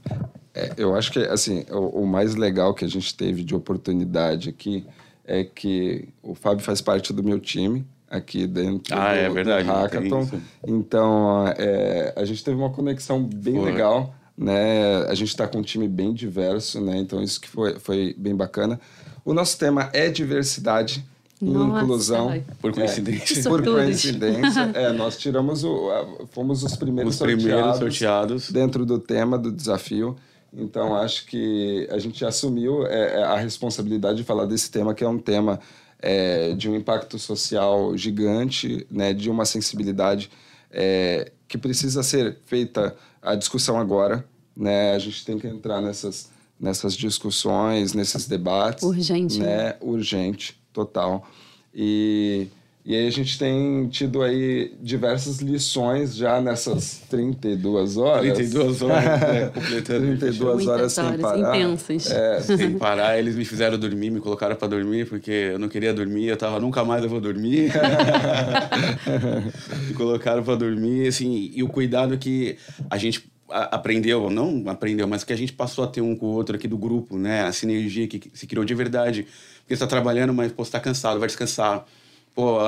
É, 0.57 0.73
eu 0.79 0.97
acho 0.97 1.13
que 1.13 1.19
assim 1.19 1.67
o, 1.71 2.01
o, 2.01 2.07
mais 2.07 2.35
legal 2.35 2.73
que 2.73 2.83
a 2.83 2.89
gente 2.89 3.15
teve 3.15 3.45
de 3.45 3.55
oportunidade 3.55 4.49
aqui 4.49 4.87
é 5.23 5.45
que 5.45 6.09
o 6.23 6.35
Fábio 6.35 6.65
faz 6.65 6.81
parte 6.81 7.13
do 7.13 7.23
meu 7.23 7.39
time 7.39 7.87
aqui 8.09 8.47
dentro 8.47 8.97
ah, 8.97 9.13
do, 9.13 9.19
é 9.19 9.29
verdade, 9.29 9.67
do 9.67 9.73
Hackathon. 9.73 10.31
Então 10.67 11.47
é, 11.59 12.15
a 12.17 12.25
gente 12.25 12.43
teve 12.43 12.57
uma 12.57 12.71
conexão 12.71 13.23
bem 13.23 13.61
legal, 13.61 14.15
né? 14.37 15.05
A 15.09 15.15
gente 15.15 15.29
está 15.29 15.47
com 15.47 15.59
um 15.59 15.63
time 15.63 15.87
bem 15.87 16.15
diverso, 16.15 16.81
né? 16.81 16.97
Então 16.97 17.23
isso 17.23 17.39
que 17.39 17.49
foi, 17.49 17.79
foi 17.79 18.15
bem 18.17 18.35
bacana. 18.35 18.81
O 19.27 19.35
nosso 19.35 19.59
tema 19.59 19.91
é 19.93 20.09
diversidade 20.09 21.05
nossa, 21.39 21.83
inclusão. 21.83 22.43
Por 22.63 22.73
coincidência. 22.73 23.41
É, 23.41 23.43
por 23.43 23.63
coincidência. 23.63 24.71
é, 24.73 24.93
nós 24.93 25.19
tiramos 25.19 25.65
o. 25.65 25.91
Fomos 26.31 26.63
os 26.63 26.77
primeiros, 26.77 27.15
os 27.15 27.19
sorteados, 27.19 27.45
primeiros 27.45 27.79
sorteados 27.79 28.51
dentro 28.51 28.87
do 28.87 28.99
tema 28.99 29.39
do 29.39 29.53
desafio. 29.53 30.17
Então, 30.57 30.97
acho 30.97 31.27
que 31.27 31.87
a 31.91 31.99
gente 31.99 32.25
assumiu 32.25 32.87
é, 32.87 33.21
é, 33.21 33.23
a 33.23 33.37
responsabilidade 33.37 34.17
de 34.17 34.25
falar 34.25 34.47
desse 34.47 34.71
tema, 34.71 34.95
que 34.95 35.05
é 35.05 35.09
um 35.09 35.19
tema 35.19 35.61
é, 35.99 36.55
de 36.55 36.71
um 36.71 36.75
impacto 36.75 37.19
social 37.19 37.95
gigante, 37.97 38.87
né, 38.91 39.13
de 39.13 39.29
uma 39.29 39.45
sensibilidade 39.45 40.31
é, 40.71 41.31
que 41.47 41.59
precisa 41.59 42.03
ser 42.03 42.39
feita 42.47 42.97
a 43.21 43.35
discussão 43.35 43.79
agora. 43.79 44.25
Né? 44.57 44.95
A 44.95 44.99
gente 44.99 45.27
tem 45.27 45.39
que 45.39 45.47
entrar 45.47 45.83
nessas, 45.83 46.31
nessas 46.59 46.95
discussões, 46.95 47.93
nesses 47.93 48.27
debates. 48.27 48.83
Urgente. 48.83 49.39
Né? 49.39 49.77
Urgente 49.83 50.59
total. 50.73 51.29
E, 51.75 52.49
E 52.89 52.95
aí 52.95 53.09
a 53.09 53.11
gente 53.11 53.37
tem 53.37 53.89
tido 53.89 54.23
aí 54.23 54.73
diversas 54.81 55.41
lições 55.41 56.15
já 56.15 56.41
nessas 56.41 57.03
32 57.11 57.97
horas. 57.97 58.23
32 58.23 58.83
horas, 58.83 59.21
né? 59.21 59.51
Completando. 59.53 60.07
32 60.07 60.39
Muitas 60.39 60.67
horas 60.69 60.93
sem 60.93 61.05
horas 61.05 61.21
parar. 61.21 61.59
intensas. 61.59 62.13
É, 62.13 62.41
Sem 62.47 62.79
parar, 62.79 63.19
eles 63.19 63.35
me 63.35 63.45
fizeram 63.45 63.77
dormir, 63.77 64.11
me 64.11 64.21
colocaram 64.21 64.55
pra 64.55 64.69
dormir, 64.69 65.09
porque 65.09 65.33
eu 65.33 65.59
não 65.59 65.69
queria 65.69 65.93
dormir, 65.93 66.27
eu 66.27 66.37
tava, 66.37 66.61
nunca 66.61 66.85
mais 66.85 67.03
eu 67.03 67.11
vou 67.11 67.21
dormir. 67.21 67.73
me 69.89 69.95
colocaram 69.95 70.45
pra 70.45 70.55
dormir, 70.55 71.09
assim, 71.09 71.51
e 71.53 71.65
o 71.65 71.69
cuidado 71.69 72.17
que 72.17 72.57
a 72.89 72.97
gente 72.97 73.29
aprendeu, 73.49 74.31
não 74.31 74.63
aprendeu, 74.67 75.09
mas 75.09 75.25
que 75.25 75.33
a 75.33 75.37
gente 75.37 75.53
passou 75.53 75.83
a 75.83 75.89
ter 75.89 76.03
um 76.03 76.15
com 76.15 76.27
o 76.27 76.35
outro 76.35 76.55
aqui 76.55 76.69
do 76.69 76.79
grupo, 76.79 77.19
né? 77.19 77.43
A 77.43 77.53
sinergia 77.53 78.07
que 78.07 78.31
se 78.33 78.47
criou 78.47 78.65
de 78.65 78.75
verdade. 78.75 79.27
Porque 79.61 79.75
você 79.75 79.81
tá 79.81 79.89
trabalhando, 79.89 80.33
mas, 80.33 80.53
pô, 80.53 80.65
você 80.65 80.71
tá 80.71 80.79
cansado, 80.79 81.19
vai 81.19 81.27
descansar. 81.27 81.85
Pô, 82.37 82.59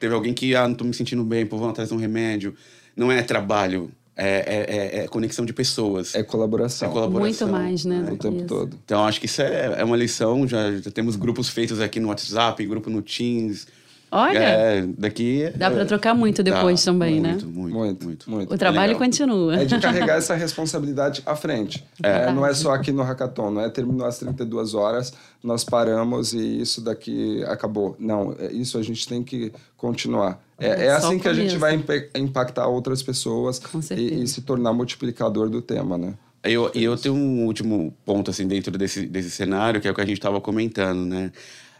teve 0.00 0.14
alguém 0.14 0.32
que, 0.32 0.54
ah, 0.56 0.66
não 0.66 0.74
tô 0.74 0.84
me 0.84 0.94
sentindo 0.94 1.22
bem, 1.22 1.44
pô, 1.44 1.58
vamos 1.58 1.72
atrás 1.72 1.90
de 1.90 1.94
um 1.94 1.98
remédio. 1.98 2.54
Não 2.96 3.12
é 3.12 3.22
trabalho, 3.22 3.90
é, 4.16 4.26
é, 4.26 4.76
é- 5.00 5.04
é 5.04 5.06
conexão 5.06 5.44
de 5.44 5.52
pessoas. 5.52 6.14
é 6.14 6.22
colaboração. 6.22 6.88
É 6.88 6.92
colaboração. 6.92 7.46
Muito 7.46 7.62
mais, 7.62 7.84
né? 7.84 8.00
o 8.00 8.04
do 8.06 8.16
que 8.16 8.22
tempo 8.22 8.36
isso. 8.38 8.46
todo. 8.46 8.78
Então, 8.84 9.04
acho 9.04 9.20
que 9.20 9.26
isso 9.26 9.42
é, 9.42 9.76
é 9.80 9.84
uma 9.84 9.96
lição. 9.98 10.48
Já, 10.48 10.72
já 10.72 10.90
temos 10.90 11.14
grupos 11.14 11.50
feitos 11.50 11.78
aqui 11.78 12.00
no 12.00 12.08
WhatsApp, 12.08 12.64
grupo 12.64 12.88
no 12.88 13.02
Teams. 13.02 13.66
Olha, 14.10 14.38
É, 14.38 14.86
daqui... 14.96 15.50
dá 15.54 15.70
para 15.70 15.84
trocar 15.84 16.14
muito 16.14 16.42
depois 16.42 16.84
Dá, 16.84 16.92
também, 16.92 17.20
muito, 17.20 17.46
né? 17.46 17.52
Muito, 17.52 17.76
Muito, 17.76 18.04
muito. 18.04 18.30
muito. 18.30 18.54
O 18.54 18.58
trabalho 18.58 18.92
legal. 18.92 19.06
continua. 19.06 19.56
É 19.56 19.64
de 19.64 19.78
carregar 19.80 20.16
essa 20.16 20.34
responsabilidade 20.34 21.22
à 21.26 21.36
frente. 21.36 21.84
É, 22.02 22.32
não 22.32 22.46
é 22.46 22.54
só 22.54 22.72
aqui 22.72 22.90
no 22.90 23.02
Hackathon, 23.02 23.50
não 23.50 23.62
é 23.62 23.68
terminou 23.68 24.06
as 24.06 24.18
32 24.18 24.74
horas, 24.74 25.12
nós 25.42 25.64
paramos 25.64 26.32
e 26.32 26.60
isso 26.60 26.80
daqui 26.80 27.44
acabou. 27.44 27.96
Não, 27.98 28.34
é, 28.38 28.52
isso 28.52 28.78
a 28.78 28.82
gente 28.82 29.06
tem 29.06 29.22
que 29.22 29.52
continuar. 29.76 30.40
É, 30.58 30.86
é 30.86 30.90
assim 30.90 31.18
que 31.18 31.28
a 31.28 31.34
gente 31.34 31.56
vai 31.56 31.80
impactar 32.16 32.66
outras 32.66 33.02
pessoas 33.02 33.60
e, 33.96 34.22
e 34.22 34.26
se 34.26 34.42
tornar 34.42 34.72
multiplicador 34.72 35.48
do 35.48 35.62
tema, 35.62 35.96
né? 35.96 36.14
Eu, 36.42 36.70
e 36.74 36.84
eu 36.84 36.96
tenho 36.96 37.14
um 37.14 37.44
último 37.46 37.94
ponto, 38.04 38.30
assim, 38.30 38.46
dentro 38.46 38.76
desse, 38.78 39.06
desse 39.06 39.30
cenário, 39.30 39.80
que 39.80 39.88
é 39.88 39.90
o 39.90 39.94
que 39.94 40.00
a 40.00 40.06
gente 40.06 40.18
estava 40.18 40.40
comentando, 40.40 41.04
né? 41.04 41.32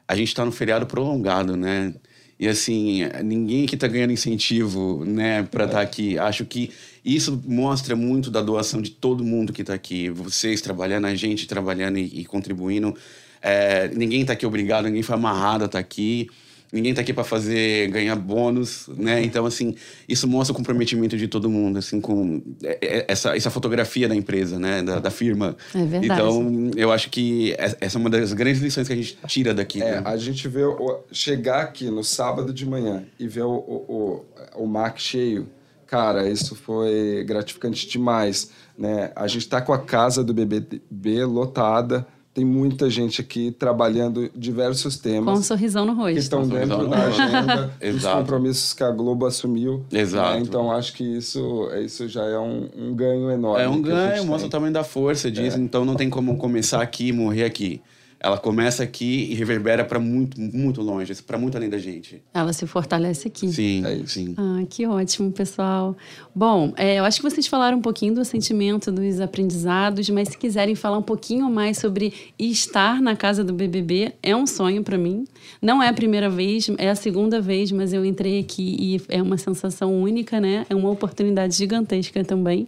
A 0.06 0.16
gente 0.16 0.28
está 0.28 0.44
no 0.44 0.50
feriado 0.52 0.86
prolongado, 0.86 1.56
né? 1.56 1.94
E, 2.38 2.46
assim, 2.46 3.02
ninguém 3.24 3.64
aqui 3.64 3.74
está 3.74 3.88
ganhando 3.88 4.12
incentivo, 4.12 5.04
né, 5.04 5.42
para 5.42 5.64
estar 5.64 5.80
aqui. 5.80 6.16
Acho 6.18 6.44
que 6.44 6.70
isso 7.04 7.42
mostra 7.46 7.96
muito 7.96 8.30
da 8.30 8.40
doação 8.40 8.80
de 8.80 8.90
todo 8.90 9.24
mundo 9.24 9.52
que 9.52 9.62
está 9.62 9.74
aqui. 9.74 10.08
Vocês 10.08 10.60
trabalhando, 10.60 11.06
a 11.06 11.14
gente 11.14 11.48
trabalhando 11.48 11.98
e, 11.98 12.20
e 12.20 12.24
contribuindo. 12.24 12.94
É, 13.42 13.88
ninguém 13.88 14.20
está 14.20 14.34
aqui 14.34 14.46
obrigado, 14.46 14.84
ninguém 14.84 15.02
foi 15.02 15.16
amarrado 15.16 15.62
a 15.62 15.66
estar 15.66 15.78
aqui. 15.78 16.28
Ninguém 16.72 16.92
tá 16.92 17.00
aqui 17.00 17.14
para 17.14 17.24
fazer 17.24 17.88
ganhar 17.90 18.14
bônus, 18.16 18.88
né? 18.96 19.22
Então 19.22 19.46
assim, 19.46 19.74
isso 20.08 20.28
mostra 20.28 20.52
o 20.52 20.56
comprometimento 20.56 21.16
de 21.16 21.26
todo 21.26 21.48
mundo, 21.48 21.78
assim, 21.78 22.00
com 22.00 22.42
é, 22.62 22.78
é, 22.82 23.04
essa, 23.08 23.34
essa 23.36 23.50
fotografia 23.50 24.06
da 24.06 24.14
empresa, 24.14 24.58
né? 24.58 24.82
Da, 24.82 24.98
da 24.98 25.10
firma. 25.10 25.56
É 25.74 25.84
verdade. 25.84 26.06
Então, 26.06 26.70
eu 26.76 26.92
acho 26.92 27.08
que 27.10 27.54
essa 27.58 27.96
é 27.96 28.00
uma 28.00 28.10
das 28.10 28.32
grandes 28.34 28.60
lições 28.60 28.86
que 28.86 28.92
a 28.92 28.96
gente 28.96 29.18
tira 29.26 29.54
daqui. 29.54 29.82
É, 29.82 30.00
né? 30.00 30.02
a 30.04 30.16
gente 30.16 30.46
vê 30.46 30.62
o, 30.62 31.04
chegar 31.10 31.62
aqui 31.62 31.90
no 31.90 32.04
sábado 32.04 32.52
de 32.52 32.66
manhã 32.66 33.04
e 33.18 33.26
ver 33.26 33.44
o, 33.44 33.54
o, 33.54 34.24
o, 34.56 34.64
o 34.64 34.66
MAC 34.66 35.00
cheio, 35.00 35.48
cara, 35.86 36.28
isso 36.28 36.54
foi 36.54 37.24
gratificante 37.26 37.88
demais, 37.88 38.50
né? 38.76 39.10
A 39.16 39.26
gente 39.26 39.42
está 39.42 39.60
com 39.60 39.72
a 39.72 39.78
casa 39.78 40.22
do 40.22 40.34
BBB 40.34 41.24
lotada, 41.24 42.06
tem 42.38 42.44
muita 42.44 42.88
gente 42.88 43.20
aqui 43.20 43.50
trabalhando 43.50 44.30
diversos 44.32 44.94
Com 44.94 45.08
um 45.08 45.12
temas 45.12 45.44
sorrisão 45.46 45.84
no 45.84 45.92
que 45.96 46.00
rosto. 46.00 46.18
estão 46.18 46.42
Com 46.42 46.48
dentro 46.48 46.86
da 46.86 47.06
agenda, 47.06 47.74
dos 47.92 48.04
compromissos 48.04 48.72
que 48.72 48.84
a 48.84 48.92
Globo 48.92 49.26
assumiu. 49.26 49.84
né? 49.90 50.00
Exato. 50.00 50.38
Então, 50.38 50.70
acho 50.70 50.92
que 50.92 51.02
isso, 51.02 51.68
isso 51.84 52.06
já 52.06 52.24
é 52.24 52.38
um, 52.38 52.68
um 52.78 52.94
ganho 52.94 53.28
enorme. 53.28 53.64
É 53.64 53.68
um 53.68 53.82
que 53.82 53.88
ganho, 53.88 54.24
mostra 54.24 54.46
o 54.46 54.50
tamanho 54.50 54.72
da 54.72 54.84
força 54.84 55.28
disso. 55.28 55.58
Então 55.58 55.84
não 55.84 55.96
tem 55.96 56.08
como 56.08 56.36
começar 56.36 56.80
aqui 56.80 57.08
e 57.08 57.12
morrer 57.12 57.42
aqui. 57.44 57.80
Ela 58.20 58.36
começa 58.36 58.82
aqui 58.82 59.28
e 59.30 59.34
reverbera 59.34 59.84
para 59.84 60.00
muito, 60.00 60.40
muito 60.40 60.82
longe, 60.82 61.14
para 61.22 61.38
muito 61.38 61.56
além 61.56 61.70
da 61.70 61.78
gente. 61.78 62.20
Ela 62.34 62.52
se 62.52 62.66
fortalece 62.66 63.28
aqui. 63.28 63.48
Sim, 63.48 63.84
É 63.86 64.04
sim. 64.06 64.34
Ah, 64.36 64.64
que 64.68 64.84
ótimo, 64.86 65.30
pessoal. 65.30 65.96
Bom, 66.34 66.72
é, 66.76 66.98
eu 66.98 67.04
acho 67.04 67.20
que 67.20 67.30
vocês 67.30 67.46
falaram 67.46 67.78
um 67.78 67.82
pouquinho 67.82 68.14
do 68.14 68.24
sentimento 68.24 68.90
dos 68.90 69.20
aprendizados, 69.20 70.10
mas 70.10 70.30
se 70.30 70.38
quiserem 70.38 70.74
falar 70.74 70.98
um 70.98 71.02
pouquinho 71.02 71.48
mais 71.48 71.78
sobre 71.78 72.12
estar 72.36 73.00
na 73.00 73.14
casa 73.14 73.44
do 73.44 73.52
BBB, 73.52 74.12
é 74.20 74.34
um 74.34 74.46
sonho 74.46 74.82
para 74.82 74.98
mim. 74.98 75.24
Não 75.62 75.80
é 75.80 75.88
a 75.88 75.92
primeira 75.92 76.28
vez, 76.28 76.68
é 76.76 76.90
a 76.90 76.96
segunda 76.96 77.40
vez, 77.40 77.70
mas 77.70 77.92
eu 77.92 78.04
entrei 78.04 78.40
aqui 78.40 78.76
e 78.80 79.00
é 79.08 79.22
uma 79.22 79.38
sensação 79.38 80.02
única, 80.02 80.40
né? 80.40 80.66
É 80.68 80.74
uma 80.74 80.90
oportunidade 80.90 81.56
gigantesca 81.56 82.24
também. 82.24 82.66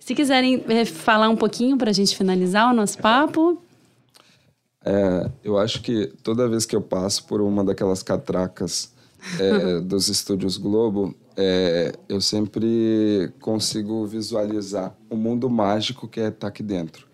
Se 0.00 0.16
quiserem 0.16 0.64
é, 0.68 0.84
falar 0.84 1.28
um 1.28 1.36
pouquinho 1.36 1.76
para 1.76 1.90
a 1.90 1.92
gente 1.92 2.16
finalizar 2.16 2.68
o 2.72 2.74
nosso 2.74 2.98
papo, 2.98 3.61
É, 4.84 5.30
eu 5.44 5.58
acho 5.58 5.80
que 5.82 6.08
toda 6.22 6.48
vez 6.48 6.66
que 6.66 6.74
eu 6.74 6.82
passo 6.82 7.24
por 7.24 7.40
uma 7.40 7.64
daquelas 7.64 8.02
catracas 8.02 8.92
é, 9.38 9.80
dos 9.80 10.08
estúdios 10.08 10.56
Globo, 10.56 11.14
é, 11.36 11.92
eu 12.08 12.20
sempre 12.20 13.32
consigo 13.40 14.06
visualizar 14.06 14.94
o 15.08 15.16
mundo 15.16 15.48
mágico 15.48 16.08
que 16.08 16.20
é 16.20 16.28
estar 16.28 16.48
aqui 16.48 16.62
dentro, 16.62 17.06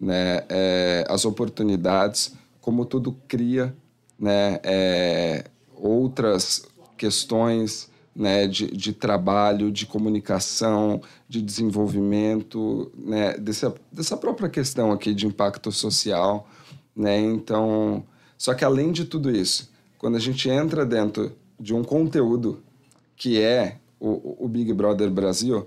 né? 0.00 0.44
É, 0.48 1.04
as 1.08 1.24
oportunidades, 1.24 2.34
como 2.60 2.84
tudo 2.84 3.16
cria, 3.26 3.74
né? 4.18 4.60
É, 4.62 5.44
outras 5.74 6.62
questões 6.96 7.90
né, 8.14 8.46
de, 8.46 8.68
de 8.68 8.94
trabalho, 8.94 9.70
de 9.70 9.84
comunicação, 9.84 11.02
de 11.28 11.42
desenvolvimento, 11.42 12.90
né, 12.96 13.34
dessa, 13.34 13.74
dessa 13.92 14.16
própria 14.16 14.48
questão 14.48 14.90
aqui 14.90 15.12
de 15.12 15.26
impacto 15.26 15.70
social, 15.70 16.48
né? 16.96 17.20
Então, 17.20 18.02
só 18.38 18.54
que 18.54 18.64
além 18.64 18.90
de 18.90 19.04
tudo 19.04 19.30
isso, 19.30 19.70
quando 19.98 20.16
a 20.16 20.20
gente 20.20 20.48
entra 20.48 20.86
dentro 20.86 21.32
de 21.58 21.74
um 21.74 21.84
conteúdo 21.84 22.60
que 23.16 23.40
é 23.40 23.76
o, 23.98 24.44
o 24.44 24.48
Big 24.48 24.72
Brother 24.72 25.10
Brasil, 25.10 25.66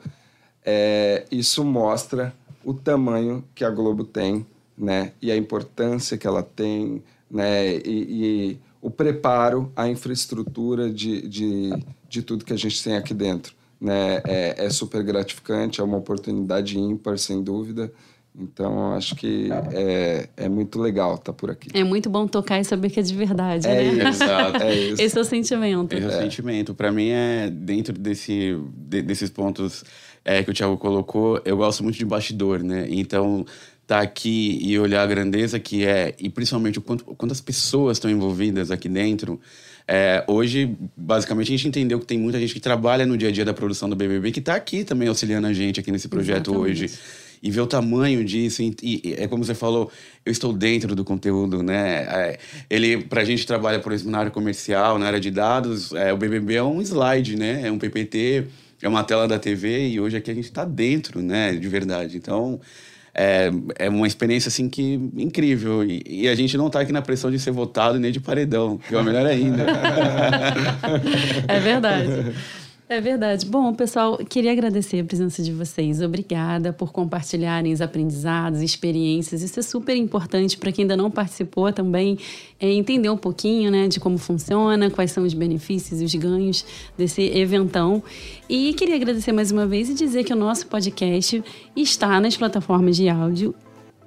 é, 0.64 1.26
isso 1.32 1.64
mostra 1.64 2.34
o 2.64 2.74
tamanho 2.74 3.44
que 3.56 3.64
a 3.64 3.70
Globo 3.70 4.04
tem, 4.04 4.46
né? 4.78 5.14
E 5.22 5.32
a 5.32 5.38
importância 5.38 6.18
que 6.18 6.28
ela 6.28 6.44
tem, 6.44 7.04
né? 7.30 7.76
E, 7.78 7.82
e 7.86 8.60
o 8.82 8.90
preparo, 8.90 9.72
a 9.76 9.88
infraestrutura 9.88 10.90
de, 10.90 11.28
de, 11.28 11.70
de 12.08 12.22
tudo 12.22 12.46
que 12.46 12.54
a 12.54 12.58
gente 12.58 12.84
tem 12.84 12.96
aqui 12.96 13.14
dentro, 13.14 13.54
né? 13.80 14.22
É, 14.26 14.66
é 14.66 14.70
super 14.70 15.04
gratificante, 15.04 15.82
é 15.82 15.84
uma 15.84 15.98
oportunidade 15.98 16.78
ímpar, 16.78 17.18
sem 17.18 17.42
dúvida. 17.42 17.92
Então, 18.40 18.94
acho 18.94 19.16
que 19.16 19.50
é, 19.74 20.30
é 20.38 20.48
muito 20.48 20.80
legal 20.80 21.16
estar 21.16 21.34
por 21.34 21.52
aqui. 21.52 21.68
é 21.74 21.84
muito 21.84 22.10
bom 22.10 22.26
tocar 22.26 22.60
e 22.60 22.64
saber 22.64 22.90
que 22.90 23.00
é 23.00 23.04
de 23.04 23.14
verdade, 23.14 23.68
É 23.68 23.92
né? 23.92 24.10
isso. 24.12 24.24
Exato. 24.24 24.64
É 24.64 24.76
isso. 24.76 25.02
Esse 25.02 25.18
é 25.18 25.22
o 25.22 25.26
sentimento. 25.26 25.94
Esse 25.94 26.06
é 26.06 26.08
o 26.08 26.12
sentimento. 26.22 26.74
Para 26.74 26.92
mim, 26.92 27.10
é 27.10 27.50
dentro 27.50 27.94
desse, 27.94 28.58
de- 28.78 29.02
desses 29.02 29.30
pontos 29.30 29.84
é, 30.24 30.42
que 30.44 30.52
o 30.52 30.54
Thiago 30.54 30.78
colocou, 30.78 31.42
eu 31.44 31.58
gosto 31.58 31.84
muito 31.84 31.98
de 31.98 32.06
bastidor, 32.06 32.64
né? 32.64 32.88
Então, 32.90 33.46
tá 33.86 34.00
aqui 34.00 34.60
e 34.62 34.78
olhar 34.80 35.02
a 35.02 35.08
grandeza 35.08 35.60
que 35.60 35.84
é, 35.86 36.14
e 36.20 36.30
principalmente 36.30 36.78
o 36.80 36.82
quanto, 36.82 37.04
quantas 37.04 37.42
pessoas 37.42 37.98
estão 37.98 38.10
envolvidas 38.10 38.72
aqui 38.72 38.88
dentro. 38.88 39.40
É, 39.88 40.24
hoje, 40.28 40.78
basicamente, 40.96 41.48
a 41.48 41.58
gente 41.58 41.68
entendeu 41.68 42.00
que 42.00 42.06
tem 42.06 42.20
muita 42.20 42.40
gente 42.40 42.54
que 42.54 42.60
trabalha 42.60 43.06
no 43.08 43.18
dia 43.18 43.30
a 43.30 43.32
dia 43.32 43.44
da 43.44 43.54
produção 43.54 43.90
do 43.90 43.96
BBB 43.96 44.32
que 44.32 44.40
está 44.40 44.54
aqui 44.56 44.84
também 44.84 45.08
auxiliando 45.08 45.48
a 45.48 45.54
gente 45.54 45.80
aqui 45.80 45.92
nesse 45.92 46.08
projeto 46.08 46.52
Exatamente. 46.52 46.84
hoje 46.84 47.00
e 47.42 47.50
ver 47.50 47.62
o 47.62 47.68
tamanho 47.68 48.24
disso. 48.24 48.62
E, 48.62 48.76
e 48.82 49.14
é 49.18 49.28
como 49.28 49.44
você 49.44 49.56
falou, 49.56 49.92
eu 50.26 50.32
estou 50.32 50.54
dentro 50.54 50.96
do 50.96 51.04
conteúdo, 51.04 51.64
né? 51.64 52.04
É, 52.04 52.40
ele, 52.70 53.04
pra 53.04 53.24
gente, 53.24 53.46
trabalha, 53.46 53.80
por 53.80 53.92
exemplo, 53.92 54.12
na 54.12 54.20
área 54.20 54.32
comercial, 54.32 55.00
na 55.00 55.08
área 55.08 55.20
de 55.20 55.32
dados. 55.32 55.94
É, 55.94 56.14
o 56.14 56.18
BBB 56.18 56.56
é 56.56 56.64
um 56.64 56.82
slide, 56.82 57.36
né? 57.38 57.68
É 57.68 57.72
um 57.72 57.78
PPT, 57.78 58.46
é 58.82 58.88
uma 58.88 59.04
tela 59.04 59.28
da 59.28 59.40
TV 59.40 59.90
e 59.90 60.00
hoje 60.00 60.18
aqui 60.18 60.32
a 60.32 60.34
gente 60.34 60.46
está 60.46 60.66
dentro, 60.66 61.22
né? 61.22 61.54
De 61.54 61.68
verdade. 61.68 62.18
Então. 62.18 62.60
É, 63.12 63.50
é 63.80 63.90
uma 63.90 64.06
experiência 64.06 64.50
assim 64.50 64.70
que 64.70 64.94
incrível 65.18 65.84
e, 65.84 66.04
e 66.06 66.30
a 66.30 66.36
gente 66.36 66.56
não 66.56 66.68
está 66.68 66.82
aqui 66.82 66.94
na 66.94 67.02
pressão 67.02 67.32
de 67.32 67.40
ser 67.40 67.50
votado 67.50 68.00
nem 68.00 68.12
de 68.12 68.20
paredão 68.20 68.78
que 68.78 68.96
é 68.96 69.02
melhor 69.02 69.26
ainda 69.26 69.66
É 71.48 71.60
verdade. 71.60 72.32
É 72.92 73.00
verdade. 73.00 73.46
Bom, 73.46 73.72
pessoal, 73.72 74.18
queria 74.18 74.52
agradecer 74.52 75.02
a 75.02 75.04
presença 75.04 75.44
de 75.44 75.54
vocês. 75.54 76.02
Obrigada 76.02 76.74
por 76.74 76.92
compartilharem 76.92 77.72
os 77.72 77.82
aprendizados, 77.82 78.64
experiências. 78.64 79.44
Isso 79.44 79.60
é 79.60 79.62
super 79.62 79.96
importante 79.96 80.58
para 80.58 80.72
quem 80.72 80.86
ainda 80.86 80.98
não 80.98 81.12
participou 81.12 81.72
também 81.72 82.18
é 82.60 82.68
entender 82.74 83.12
um 83.12 83.16
pouquinho, 83.16 83.70
né, 83.70 83.88
de 83.88 84.00
como 84.00 84.18
funciona, 84.18 84.90
quais 84.90 85.12
são 85.12 85.24
os 85.24 85.36
benefícios 85.36 86.02
e 86.02 86.06
os 86.06 86.16
ganhos 86.16 86.66
desse 86.98 87.22
eventão. 87.22 88.02
E 88.50 88.74
queria 88.74 88.96
agradecer 88.96 89.34
mais 89.34 89.52
uma 89.52 89.68
vez 89.68 89.88
e 89.88 89.94
dizer 89.94 90.24
que 90.24 90.34
o 90.34 90.36
nosso 90.36 90.66
podcast 90.66 91.44
está 91.76 92.20
nas 92.20 92.36
plataformas 92.36 92.98
de 92.98 93.08
áudio 93.08 93.54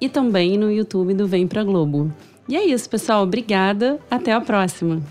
e 0.01 0.09
também 0.09 0.57
no 0.57 0.69
YouTube 0.69 1.13
do 1.13 1.25
Vem 1.25 1.47
Pra 1.47 1.63
Globo. 1.63 2.11
E 2.49 2.57
é 2.57 2.65
isso, 2.65 2.89
pessoal. 2.89 3.23
Obrigada. 3.23 3.97
Até 4.11 4.33
a 4.33 4.41
próxima. 4.41 5.01